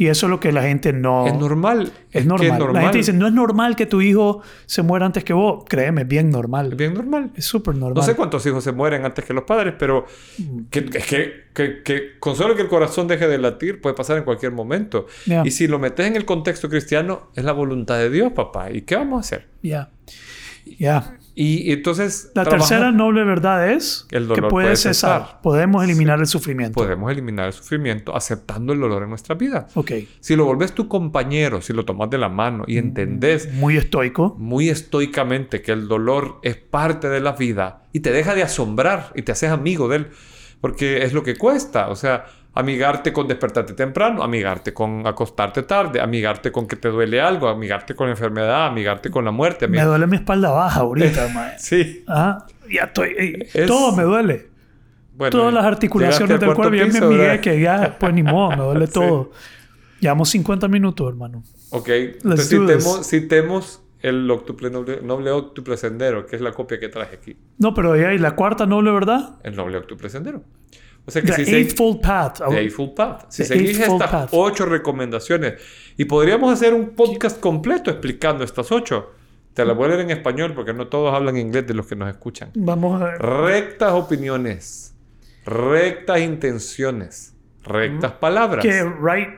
[0.00, 1.26] Y eso es lo que la gente no...
[1.26, 1.92] Es normal.
[2.10, 2.72] Es que normal.
[2.72, 5.64] La gente dice, no es normal que tu hijo se muera antes que vos.
[5.68, 6.70] Créeme, es bien normal.
[6.72, 7.32] Es bien normal.
[7.36, 7.96] Es súper normal.
[7.96, 10.06] No sé cuántos hijos se mueren antes que los padres, pero
[10.70, 14.16] que, es que, que, que con solo que el corazón deje de latir puede pasar
[14.16, 15.04] en cualquier momento.
[15.26, 15.42] Ya.
[15.44, 18.70] Y si lo metes en el contexto cristiano, es la voluntad de Dios, papá.
[18.70, 19.48] ¿Y qué vamos a hacer?
[19.60, 19.90] Ya.
[20.78, 21.18] Ya.
[21.34, 22.30] Y, y entonces...
[22.34, 25.22] La tercera noble verdad es El que dolor puede puede cesar.
[25.22, 25.40] cesar.
[25.42, 26.74] Podemos eliminar el sufrimiento.
[26.74, 29.68] Podemos eliminar el sufrimiento aceptando el dolor en nuestra vida.
[29.74, 29.92] Ok.
[30.20, 34.34] Si lo volvés tu compañero, si lo tomas de la mano y entendés Muy estoico.
[34.38, 39.12] muy estoicamente que el dolor es parte de la vida y te deja de asombrar
[39.14, 40.08] y te haces amigo de él,
[40.60, 46.00] porque es lo que cuesta, o sea, amigarte con despertarte temprano, amigarte con acostarte tarde,
[46.00, 49.68] amigarte con que te duele algo, amigarte con la enfermedad, amigarte con la muerte.
[49.68, 51.58] Me duele mi espalda baja ahorita, mae.
[51.58, 53.14] Sí, Ah, ya estoy.
[53.18, 54.48] eh, Es- Todo me duele.
[55.14, 55.30] bueno.
[55.30, 56.74] Todas las articulaciones del cuerpo.
[56.74, 58.92] Ya me piso, amigué que ya, pues ni modo, me duele Sí.
[58.94, 59.30] todo.
[60.00, 61.42] Llevamos 50 minutos, hermano.
[61.70, 63.06] Ok, entonces do this.
[63.06, 67.36] citemos, el octuple noble, noble octuple sendero, que es la copia que traje aquí.
[67.58, 69.34] No, pero ya, y la cuarta noble verdad.
[69.44, 70.42] El noble octuple sendero.
[71.06, 72.38] O sea que The si se- Eightfold Path.
[72.48, 73.24] The Eightfold Path.
[73.30, 74.28] Si The seguís estas Path.
[74.32, 75.54] ocho recomendaciones,
[75.96, 79.10] y podríamos hacer un podcast completo explicando estas ocho.
[79.54, 81.96] Te las voy a leer en español porque no todos hablan inglés de los que
[81.96, 82.50] nos escuchan.
[82.54, 83.18] Vamos a ver.
[83.20, 84.94] Rectas opiniones,
[85.44, 87.34] rectas intenciones,
[87.64, 89.28] rectas palabras, Que right,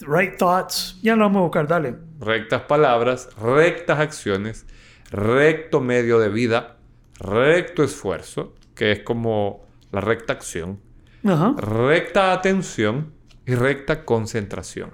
[0.00, 0.98] right thoughts.
[1.02, 1.94] Ya lo vamos a buscar, dale.
[2.20, 4.64] rectas palabras, rectas acciones,
[5.10, 6.76] recto medio de vida,
[7.20, 9.63] recto esfuerzo, que es como
[9.94, 10.80] la recta acción,
[11.24, 11.54] Ajá.
[11.56, 13.12] recta atención
[13.46, 14.90] y recta concentración.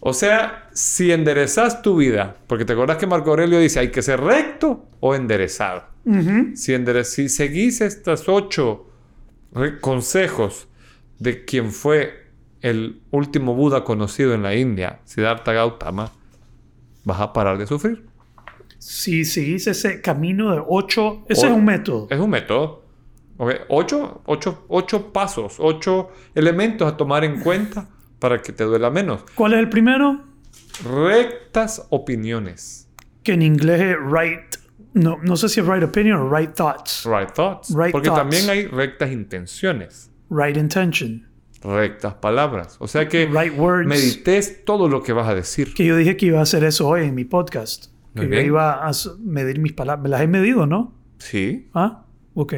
[0.00, 4.02] O sea, si enderezas tu vida, porque te acuerdas que Marco Aurelio dice hay que
[4.02, 5.84] ser recto o enderezado.
[6.54, 8.86] Si, endere- si seguís estos ocho
[9.80, 10.68] consejos
[11.18, 12.28] de quien fue
[12.62, 16.10] el último Buda conocido en la India, Siddhartha Gautama,
[17.04, 18.06] vas a parar de sufrir.
[18.78, 22.06] Si seguís ese camino de ocho, ese O- es un método.
[22.10, 22.84] Es un método.
[23.68, 29.24] Ocho, ocho, ocho pasos, ocho elementos a tomar en cuenta para que te duela menos.
[29.34, 30.24] ¿Cuál es el primero?
[30.84, 32.88] rectas opiniones.
[33.22, 34.40] Que en inglés es right.
[34.94, 37.04] No, no sé si es right opinion o right thoughts.
[37.04, 37.70] Right thoughts.
[37.74, 38.20] Right Porque thoughts.
[38.22, 41.26] también hay rectas intenciones, Right intention.
[41.62, 42.76] rectas palabras.
[42.80, 43.86] O sea que Right words.
[43.88, 45.74] medites todo lo que vas a decir.
[45.74, 47.86] Que yo dije que iba a hacer eso hoy en mi podcast.
[48.14, 48.42] Muy que bien.
[48.42, 50.02] yo iba a medir mis palabras.
[50.02, 50.94] Me las he medido, ¿no?
[51.18, 51.68] Sí.
[51.74, 52.04] Ah,
[52.38, 52.54] ok.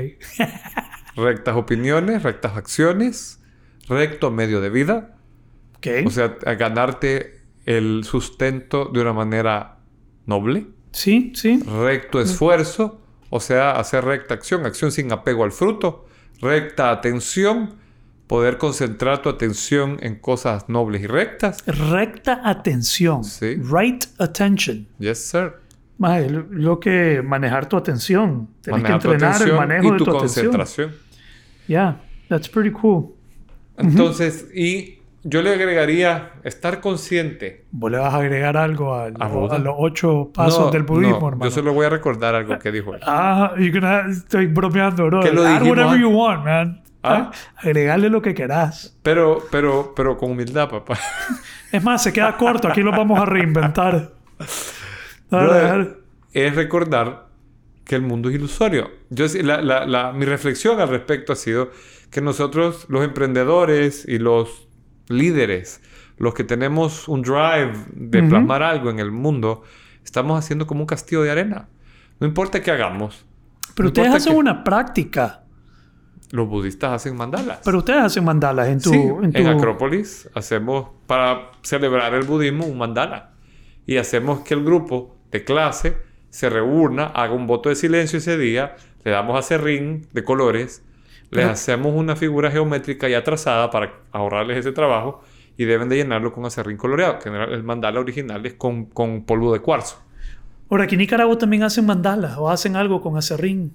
[1.16, 3.40] Rectas opiniones, rectas acciones,
[3.88, 5.16] recto medio de vida.
[5.78, 5.86] ok.
[6.06, 9.78] O sea, a ganarte el sustento de una manera
[10.26, 10.66] noble.
[10.92, 11.62] sí, sí.
[11.62, 13.00] Recto esfuerzo.
[13.30, 16.06] O sea, hacer recta acción, acción sin apego al fruto.
[16.40, 17.76] Recta atención,
[18.26, 21.64] poder concentrar tu atención en cosas nobles y rectas.
[21.66, 23.24] Recta atención.
[23.24, 23.56] Sí.
[23.56, 24.86] Right attention.
[24.98, 25.54] Yes, sir.
[26.00, 28.48] Mae, lo- que manejar tu atención.
[28.62, 30.46] Tienes Manejar que tu entrenar el manejo y de tu tu, atención.
[30.46, 30.90] concentración.
[31.68, 33.10] Yeah, that's pretty cool.
[33.76, 37.66] Entonces, y yo le agregaría estar consciente.
[37.70, 41.20] Vos le vas a agregar algo a, lo- ¿A los ocho pasos No, del budismo,
[41.20, 41.44] no, hermano.
[41.44, 43.00] Yo solo voy a recordar algo que dijo él.
[43.04, 45.20] Ah, gonna- estoy bromeando, bro.
[45.20, 46.82] ¿Qué lo Add whatever you want, man.
[47.02, 47.30] ¿Ah?
[47.56, 48.96] Agregarle lo que querás.
[49.02, 50.98] Pero, pero, pero con humildad, papá.
[51.70, 52.68] Es más, se queda corto.
[52.68, 54.12] Aquí lo vamos a reinventar.
[55.30, 55.96] Dale, Brother, dale.
[56.32, 57.28] es recordar
[57.84, 58.90] que el mundo es ilusorio.
[59.10, 61.70] Yo, la- la- la- mi reflexión al respecto ha sido
[62.10, 64.68] que nosotros, los emprendedores y los
[65.08, 65.80] líderes,
[66.18, 68.28] los que tenemos un drive de Ujú.
[68.30, 69.62] plasmar algo en el mundo,
[70.04, 71.68] estamos haciendo como un castillo de arena.
[72.20, 73.24] No importa qué hagamos.
[73.74, 75.44] Pero no ustedes hacen que- una práctica.
[76.32, 77.58] Los budistas hacen mandalas.
[77.64, 78.90] Pero ustedes hacen mandalas en tu...
[78.90, 83.32] sí, en en tu- Acrópolis hacemos para celebrar el budismo un mandala.
[83.86, 85.96] Y hacemos que el grupo de clase
[86.30, 90.82] se reúna, haga un voto de silencio ese día, le damos acerrín de colores,
[91.30, 95.22] les Pero- hacemos una figura geométrica ya trazada para ahorrarles ese trabajo
[95.56, 99.52] y deben de llenarlo con acerrín coloreado, que el mandala original es con, con polvo
[99.52, 100.02] de cuarzo.
[100.70, 103.72] Ahora, aquí en Nicaragua también hacen mandalas o hacen algo con acerrín.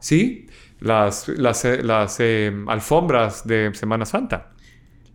[0.00, 0.46] ¿Sí?
[0.80, 4.52] Las, las, eh, las eh, alfombras de Semana Santa.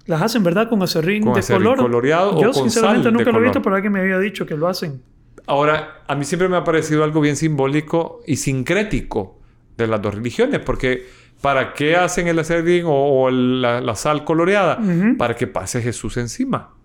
[0.06, 0.70] Las hacen, ¿verdad?
[0.70, 1.78] Con acerrín Con de acerrín color.
[1.80, 4.46] coloreado o Yo, con sinceramente, sal nunca lo he visto, pero alguien me había dicho
[4.46, 5.02] que lo hacen.
[5.46, 9.40] Ahora, a mí siempre me ha parecido algo bien simbólico y sincrético
[9.78, 11.06] de las dos religiones, porque
[11.42, 14.78] ¿para qué hacen el acerrín o, o el- la, la sal coloreada?
[15.18, 16.76] Para que pase Jesús encima.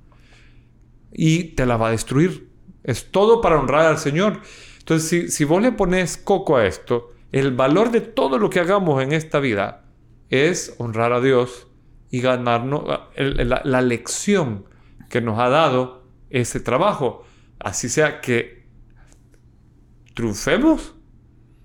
[1.12, 2.48] Y te la va a destruir.
[2.84, 4.40] Es todo para honrar al Señor.
[4.78, 8.60] Entonces, si, si vos le pones coco a esto, el valor de todo lo que
[8.60, 9.84] hagamos en esta vida
[10.30, 11.66] es honrar a Dios
[12.10, 12.84] y ganarnos
[13.16, 14.64] la lección
[15.10, 17.24] que nos ha dado ese trabajo.
[17.60, 18.66] Así sea que
[20.14, 20.94] triunfemos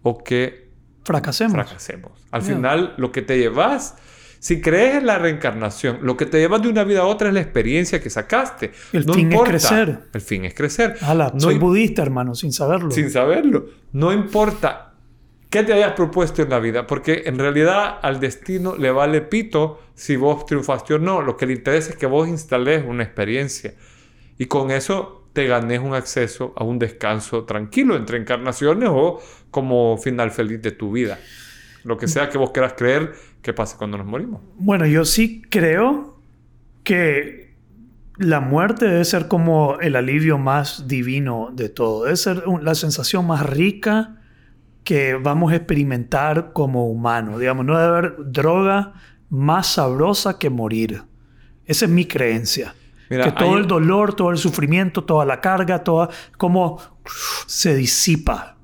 [0.02, 0.72] o que
[1.04, 1.54] Fracasemos.
[1.54, 2.12] fracasemos.
[2.32, 2.56] Al Yeah.
[2.56, 3.96] final, lo que te llevas,
[4.40, 7.34] si crees en la reencarnación, lo que te llevas de una vida a otra es
[7.34, 8.72] la experiencia que sacaste.
[8.94, 10.00] El fin es crecer.
[10.14, 10.98] El fin es crecer.
[11.02, 12.92] Ala, No soy budista, hermano, sin saberlo.
[12.92, 13.66] sin saberlo.
[13.92, 14.94] No importa
[15.50, 19.80] qué te hayas propuesto en la vida, porque en realidad al destino le vale pito
[19.94, 21.22] si vos triunfaste o no.
[21.22, 23.74] Lo que le interesa es que vos instales una experiencia.
[24.38, 29.20] Y con eso te ganes un acceso a un descanso tranquilo entre encarnaciones o
[29.52, 31.20] como final feliz de tu vida.
[31.84, 34.42] Lo que sea que vos quieras creer que pase cuando nos morimos.
[34.58, 36.20] Bueno, yo sí creo
[36.84, 37.56] que
[38.18, 42.06] la muerte debe ser como el alivio más divino de todo.
[42.06, 44.22] Debe ser la sensación más rica
[44.84, 47.40] que vamos a experimentar como humanos.
[47.40, 48.94] Digamos, no debe haber droga
[49.30, 51.04] más sabrosa que morir.
[51.66, 52.76] Esa es mi creencia.
[53.14, 56.80] Mira, que todo hay- el dolor, todo el sufrimiento, toda la carga, toda como
[57.48, 58.58] se disipa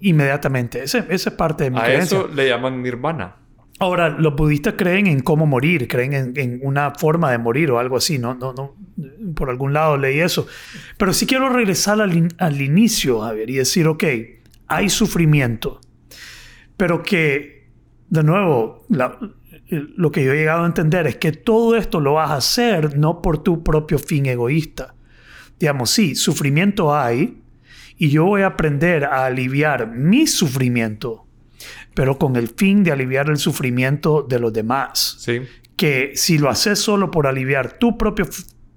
[0.00, 0.82] inmediatamente.
[0.82, 2.18] Ese- esa es parte de mi A creencia.
[2.18, 3.36] eso le llaman nirvana.
[3.80, 7.78] Ahora, los budistas creen en cómo morir, creen en, en una forma de morir o
[7.80, 8.34] algo así, ¿no?
[8.34, 8.74] No, no,
[9.34, 10.46] por algún lado leí eso.
[10.96, 14.04] Pero sí quiero regresar al, in- al inicio, Javier, y decir, ok,
[14.68, 15.80] hay sufrimiento,
[16.76, 17.66] pero que,
[18.10, 19.18] de nuevo, la-
[19.68, 22.98] lo que yo he llegado a entender es que todo esto lo vas a hacer
[22.98, 24.94] no por tu propio fin egoísta.
[25.58, 27.40] Digamos, sí, sufrimiento hay,
[27.96, 31.24] y yo voy a aprender a aliviar mi sufrimiento
[31.94, 35.16] pero con el fin de aliviar el sufrimiento de los demás.
[35.18, 35.40] Sí.
[35.76, 38.26] Que si lo haces solo por aliviar tu propio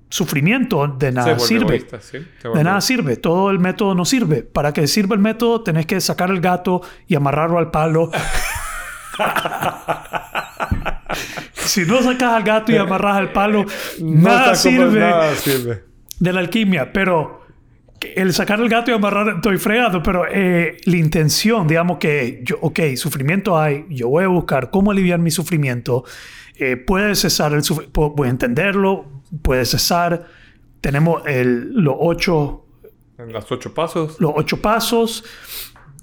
[0.10, 1.76] sufrimiento, de nada sirve.
[1.76, 2.20] egoísta, sí.
[2.42, 3.18] Se De nada sirve.
[3.18, 4.44] Todo el método no sirve.
[4.44, 8.12] Para que sirva el método, tenés que sacar el gato y amarrarlo al palo.
[11.68, 13.65] si no sacas al gato y amarras al palo,
[13.99, 15.84] No nada sirve Nada sirve.
[16.20, 17.41] de la alquimia, pero
[18.15, 22.57] el sacar el gato y amarrar, estoy fregado, pero eh, la intención, digamos que yo,
[22.61, 26.03] ok, sufrimiento hay, yo voy a buscar cómo aliviar mi sufrimiento,
[26.55, 30.26] eh, puede cesar el sufrimiento, voy a entenderlo, puede cesar,
[30.82, 32.65] tenemos el, los ocho,
[33.18, 34.18] En los ocho pasos.
[34.20, 35.24] los ocho pasos.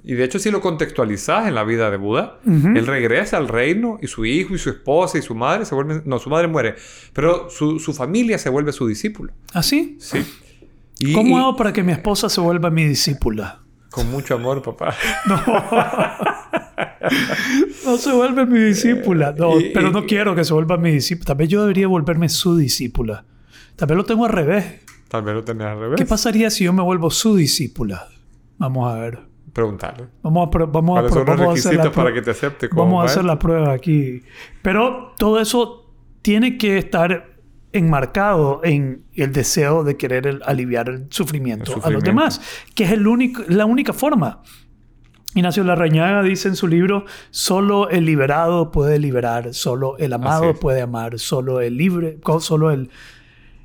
[0.06, 3.98] Y de hecho, si lo contextualizas en la vida de Buda, él regresa al reino
[4.02, 6.02] y su hijo y su esposa y su madre se vuelven.
[6.04, 6.74] No, su madre muere,
[7.14, 9.32] pero su, su familia se vuelve su discípulo.
[9.54, 9.96] ¿Así?
[10.00, 10.18] Sí.
[10.98, 13.60] Y, ¿Cómo hago para que mi esposa se vuelva mi discípula?
[13.90, 14.94] Con mucho amor, papá.
[17.86, 19.34] No se vuelve mi discípula.
[19.36, 21.26] No, Y- pero no quiero que se vuelva mi discípula.
[21.26, 23.24] Tal vez yo debería volverme su discípula.
[23.76, 24.80] Tal vez lo tengo al revés.
[25.08, 25.96] Tal vez lo tenés al revés.
[25.98, 28.08] ¿Qué pasaría si yo me vuelvo su discípula?
[28.58, 29.20] Vamos a ver.
[29.54, 30.08] Preguntarle.
[30.22, 32.12] Vamos a, pro- vamos a, ¿Cuáles pro- son los vamos a hacer la requisitos para
[32.14, 34.20] que te acepte como Vamos a hacer la prueba aquí.
[34.60, 35.90] Pero todo eso
[36.20, 37.30] tiene que estar
[37.72, 42.40] enmarcado en el deseo de querer el- aliviar el sufrimiento, El a los demás,
[42.74, 44.42] que es el único, la única forma.
[45.36, 50.80] Ignacio Larrañaga dice en su libro, solo el liberado puede liberar, solo el amado puede
[50.82, 52.90] amar, solo el libre, solo el,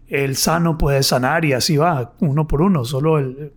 [0.07, 3.53] el sano puede sanar y así va, uno por uno, solo el,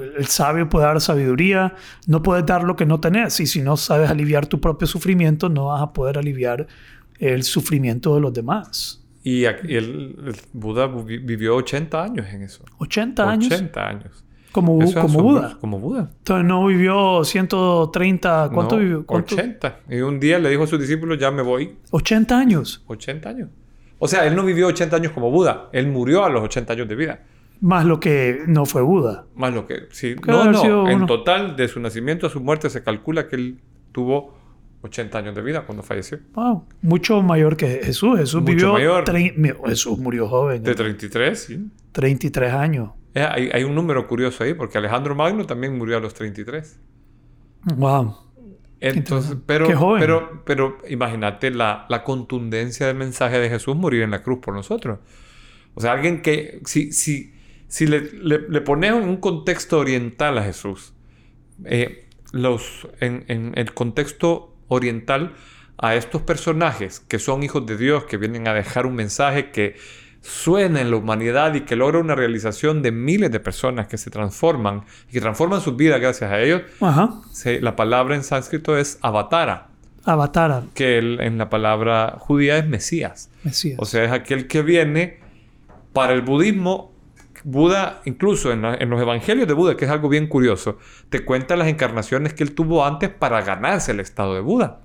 [0.00, 1.74] el sabio puede dar sabiduría,
[2.06, 5.48] no puedes dar lo que no tenés y si no sabes aliviar tu propio sufrimiento,
[5.48, 6.66] no vas a poder aliviar
[7.18, 9.00] el sufrimiento de los demás.
[9.22, 12.62] Y el, el Buda vi- vivió 80 años en eso.
[12.78, 14.24] 80 años 80 años.
[14.52, 15.56] como, es como Buda.
[15.60, 16.10] Como Buda.
[16.18, 19.06] Entonces no vivió 130, ¿cuánto No, vivió?
[19.06, 19.34] ¿Cuánto?
[19.34, 19.80] 80.
[19.90, 21.76] Y un día le dijo a sus discípulos, ya me voy.
[21.90, 23.48] 80 años, 80 años.
[23.98, 25.68] O sea, él no vivió 80 años como Buda.
[25.72, 27.20] Él murió a los 80 años de vida.
[27.60, 29.26] Más lo que no fue Buda.
[29.34, 29.86] Más lo que...
[29.90, 30.14] Sí.
[30.26, 30.88] No, no.
[30.88, 31.06] En uno.
[31.06, 33.60] total, de su nacimiento a su muerte, se calcula que él
[33.92, 34.34] tuvo
[34.82, 36.18] 80 años de vida cuando falleció.
[36.34, 38.18] Wow, mucho mayor que Jesús.
[38.18, 39.02] Jesús Mucho vivió.
[39.02, 39.04] mayor.
[39.66, 41.70] Jesús murió joven, De 33, sí.
[41.92, 42.90] 33 años.
[43.14, 46.80] Eh, hay, hay un número curioso ahí, porque Alejandro Magno también murió a los 33.
[47.76, 48.16] Wow.
[48.80, 50.00] Entonces, pero, Qué joven.
[50.00, 54.52] pero, pero imagínate la, la contundencia del mensaje de Jesús morir en la cruz por
[54.54, 54.98] nosotros.
[55.74, 57.33] O sea, alguien que, si, si,
[57.74, 60.92] si le, le, le pones un contexto oriental a Jesús,
[61.64, 65.32] eh, los, en, en el contexto oriental,
[65.76, 69.74] a estos personajes que son hijos de Dios, que vienen a dejar un mensaje que
[70.20, 74.08] suena en la humanidad y que logra una realización de miles de personas que se
[74.08, 77.10] transforman y que transforman sus vidas gracias a ellos, Ajá.
[77.32, 79.66] se- la palabra en sánscrito es avatara,
[80.04, 83.30] Avatar, que el- en la palabra judía es Mesías.
[83.42, 83.78] Mesías.
[83.80, 85.18] O sea, es aquel que viene
[85.92, 86.93] para el budismo.
[87.44, 90.78] Buda, incluso en, la- en los evangelios de Buda, que es algo bien curioso,
[91.10, 94.80] te cuenta las encarnaciones que él tuvo antes para ganarse el estado de Buda.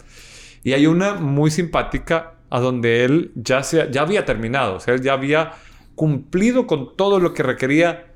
[0.64, 4.94] Y hay una muy simpática a donde él ya, se, ya había terminado, o sea,
[4.94, 5.54] él ya había
[5.96, 8.08] cumplido con todo lo que requería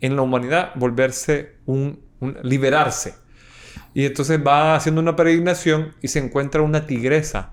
[0.00, 3.14] en la humanidad volverse un, un- liberarse.
[3.94, 7.52] Y entonces va haciendo una peregrinación y se encuentra una tigresa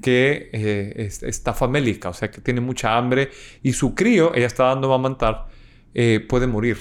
[0.00, 3.30] que eh, es- está famélica, o sea, que tiene mucha hambre
[3.62, 5.46] y su crío, ella está dando a amamantar,
[5.94, 6.76] eh, puede morir.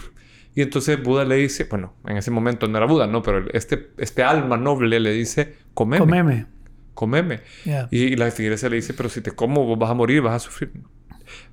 [0.54, 3.92] Y entonces Buda le dice, bueno, en ese momento no era Buda, no, pero este,
[3.98, 6.46] este alma noble le dice, comeme, Comeme.
[6.94, 7.40] comeme.
[7.64, 7.88] Yeah.
[7.90, 10.40] Y, la tigresa le dice, pero si te como vos vas a morir, vas a
[10.40, 10.72] sufrir.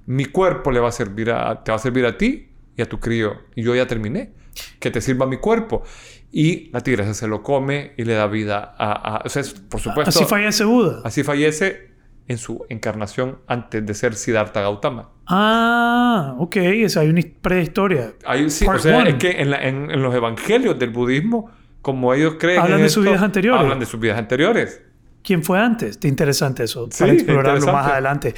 [0.07, 2.87] Mi cuerpo le va a servir a, te va a servir a ti y a
[2.89, 3.37] tu crío.
[3.55, 4.33] Y yo ya terminé.
[4.81, 5.85] Que te sirva mi cuerpo.
[6.33, 9.19] Y la tigresa se lo come y le da vida a...
[9.19, 10.09] a- o sea, por supuesto...
[10.11, 11.03] Así fallece Buda.
[11.05, 11.93] Así fallece
[12.27, 15.11] en su encarnación antes de ser Siddhartha Gautama.
[15.29, 16.57] Ah, ok.
[16.57, 18.13] Esa hay una prehistoria.
[18.25, 19.11] Ahí sí, o sea, one.
[19.11, 21.51] es que en, la- en- en los evangelios del budismo,
[21.83, 23.61] como ellos creen Hablan en de sus vidas anteriores.
[23.61, 24.83] Hablan de sus vidas anteriores.
[25.23, 25.91] ¿Quién fue antes?
[25.91, 26.89] Está interesante eso.
[26.91, 28.35] Sí, para explorarlo más adelante.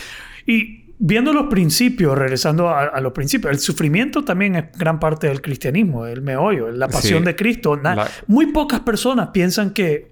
[0.46, 5.28] Y viendo los principios, regresando a, a los principios, el sufrimiento también es gran parte
[5.28, 7.24] del cristianismo, el meollo, la pasión Sí.
[7.26, 7.76] de Cristo.
[7.76, 10.09] Na- La- Muy pocas personas piensan que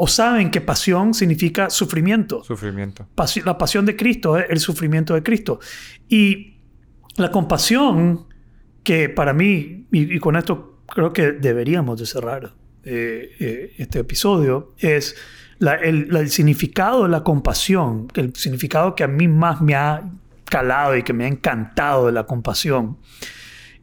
[0.00, 2.44] o saben que pasión significa sufrimiento.
[2.44, 3.08] Sufrimiento.
[3.44, 5.58] La pasión de Cristo es el sufrimiento de Cristo.
[6.08, 6.58] Y
[7.16, 8.26] la compasión,
[8.84, 13.98] que para mí, y, y con esto creo que deberíamos de cerrar eh, eh, este
[13.98, 15.16] episodio, es
[15.58, 19.74] la- el, la- el significado de la compasión, el significado que a mí más me
[19.74, 20.08] ha
[20.44, 22.98] calado y que me ha encantado de la compasión,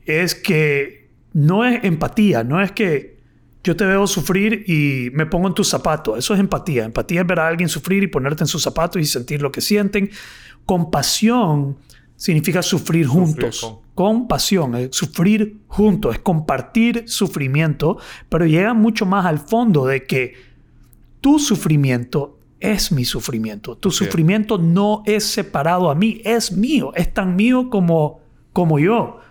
[0.06, 3.15] es que no es empatía, no es que
[3.66, 6.20] yo te veo sufrir y me pongo en tus zapatos.
[6.20, 6.86] Eso es empatía.
[6.86, 9.60] Empatía es ver a alguien sufrir y ponerte en sus zapatos y sentir lo que
[9.60, 10.12] sienten.
[10.68, 11.76] Compasión
[12.16, 13.62] significa sufrir juntos.
[13.62, 13.86] con.
[13.96, 17.98] Compasión es sufrir juntos, es compartir sufrimiento,
[18.30, 20.36] pero llega mucho más al fondo de que
[21.20, 23.76] tu sufrimiento es mi sufrimiento.
[23.78, 28.20] Tu sufrimiento no es separado a mí, es mío, es tan mío como,
[28.54, 29.22] como yo.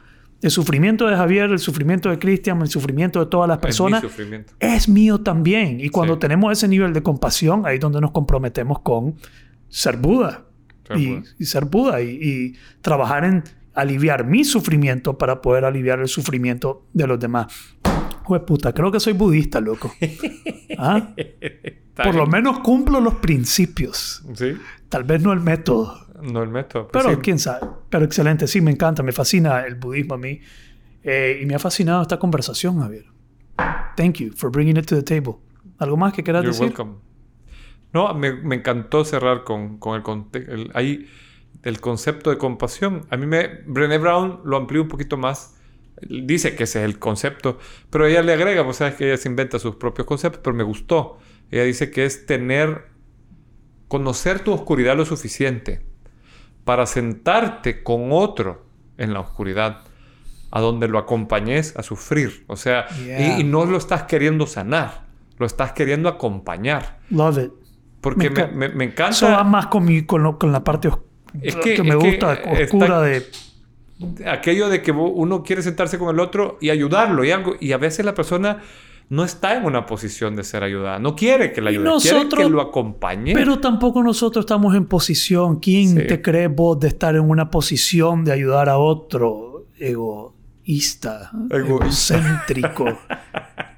[0.45, 4.05] El sufrimiento de Javier, el sufrimiento de Cristian, el sufrimiento de todas las personas Es
[4.05, 4.53] mi sufrimiento.
[4.61, 5.81] es mío también.
[5.81, 6.21] Y cuando Sí.
[6.21, 9.15] tenemos ese nivel de compasión, ahí es donde nos comprometemos con
[9.69, 10.45] ser Buda.
[10.87, 11.23] Ser y, Buda.
[11.39, 13.43] y ser Buda y, y trabajar en
[13.73, 17.47] aliviar mi sufrimiento para poder aliviar el sufrimiento de los demás.
[18.25, 19.93] Jue puta, creo que soy budista, loco.
[20.79, 21.15] ¿Ah?
[21.95, 24.23] Por lo menos cumplo los principios.
[24.35, 24.53] Sí,
[24.91, 26.04] Tal vez no el método.
[26.33, 26.89] No el método.
[26.89, 27.21] pues Pero sí.
[27.23, 27.67] quién sabe.
[27.91, 30.41] Pero excelente, sí, me encanta, me fascina el budismo a mí.
[31.03, 33.05] Eh, y me ha fascinado esta conversación, Javier.
[33.97, 35.37] Thank you for bringing it to the table.
[35.79, 36.69] ¿Algo más que quieras You're decir?
[36.69, 36.95] welcome.
[37.93, 40.03] No, me, me encantó cerrar con, con
[40.33, 41.07] el, el- ahí
[41.63, 43.07] el concepto de compasión.
[43.11, 43.61] A mí me...
[43.67, 45.57] Brené Brown lo amplió un poquito más.
[46.03, 47.59] Dice que ese es el concepto,
[47.89, 50.65] pero ella le agrega, pues sabes que ella se inventa sus propios conceptos, pero me
[50.65, 51.19] gustó.
[51.53, 52.87] Ella dice que es tener,
[53.87, 55.87] conocer tu oscuridad lo suficiente
[56.65, 58.65] para sentarte con otro
[58.99, 59.83] en la oscuridad,
[60.51, 62.45] a donde lo acompañes a sufrir.
[62.47, 63.39] O sea, y- Yeah.
[63.41, 65.03] y, no lo estás queriendo sanar,
[65.39, 66.99] lo estás queriendo acompañar.
[67.11, 67.53] Love it.
[68.01, 69.11] Porque Me me, enca- me- me encanta...
[69.11, 70.99] Eso va más con, mi- con, lo- con la parte os-
[71.43, 73.27] Es que, que- me es que gusta, está- oscura de...
[74.27, 77.79] aquello de que uno quiere sentarse con el otro y ayudarlo y algo y a
[77.79, 78.59] veces la persona
[79.15, 82.49] no está en una posición de ser ayudada, no quiere que la ayude, quiere que
[82.49, 83.33] lo acompañe.
[83.35, 85.61] Pero tampoco nosotros estamos en posición.
[85.61, 86.07] ¿Quién Sí.
[86.07, 92.17] te cree vos de estar en una posición de ayudar a otro egoísta, Egoísta.
[92.17, 92.85] egocéntrico?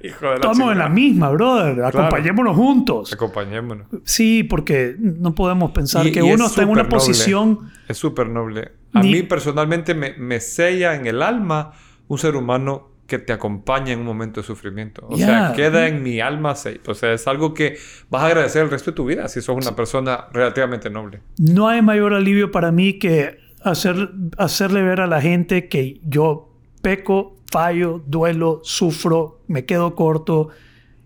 [0.03, 1.83] Hijo de la Estamos en la misma, brother.
[1.83, 3.11] Acompañémonos juntos.
[3.13, 3.87] Acompañémonos.
[4.05, 6.95] Sí, porque no podemos pensar Y- que y es uno está en una noble.
[6.95, 7.71] posición.
[7.87, 8.71] Es súper noble.
[8.93, 11.71] A Ni- mí personalmente me, me sella en el alma
[12.07, 15.07] un ser humano que te acompaña en un momento de sufrimiento.
[15.09, 15.25] O Ya.
[15.25, 16.55] sea, queda en mi alma.
[16.85, 17.77] O sea, es algo que
[18.09, 21.21] vas a agradecer el resto de tu vida si sos una persona relativamente noble.
[21.39, 26.49] No hay mayor alivio para mí que hacer, hacerle ver a la gente que yo
[26.81, 30.49] peco, fallo, duelo, sufro, me quedo corto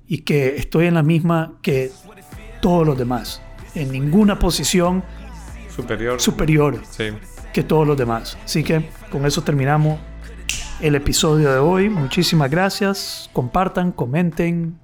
[0.07, 1.91] y que estoy en la misma que
[2.61, 3.41] todos los demás.
[3.75, 5.03] En ninguna posición
[5.73, 6.19] Superior.
[6.19, 7.05] superior sí.
[7.53, 8.37] que todos los demás.
[8.43, 9.99] Así que con eso terminamos
[10.82, 11.89] el episodio de hoy.
[11.89, 13.29] Muchísimas gracias.
[13.34, 14.79] Compartan, comenten,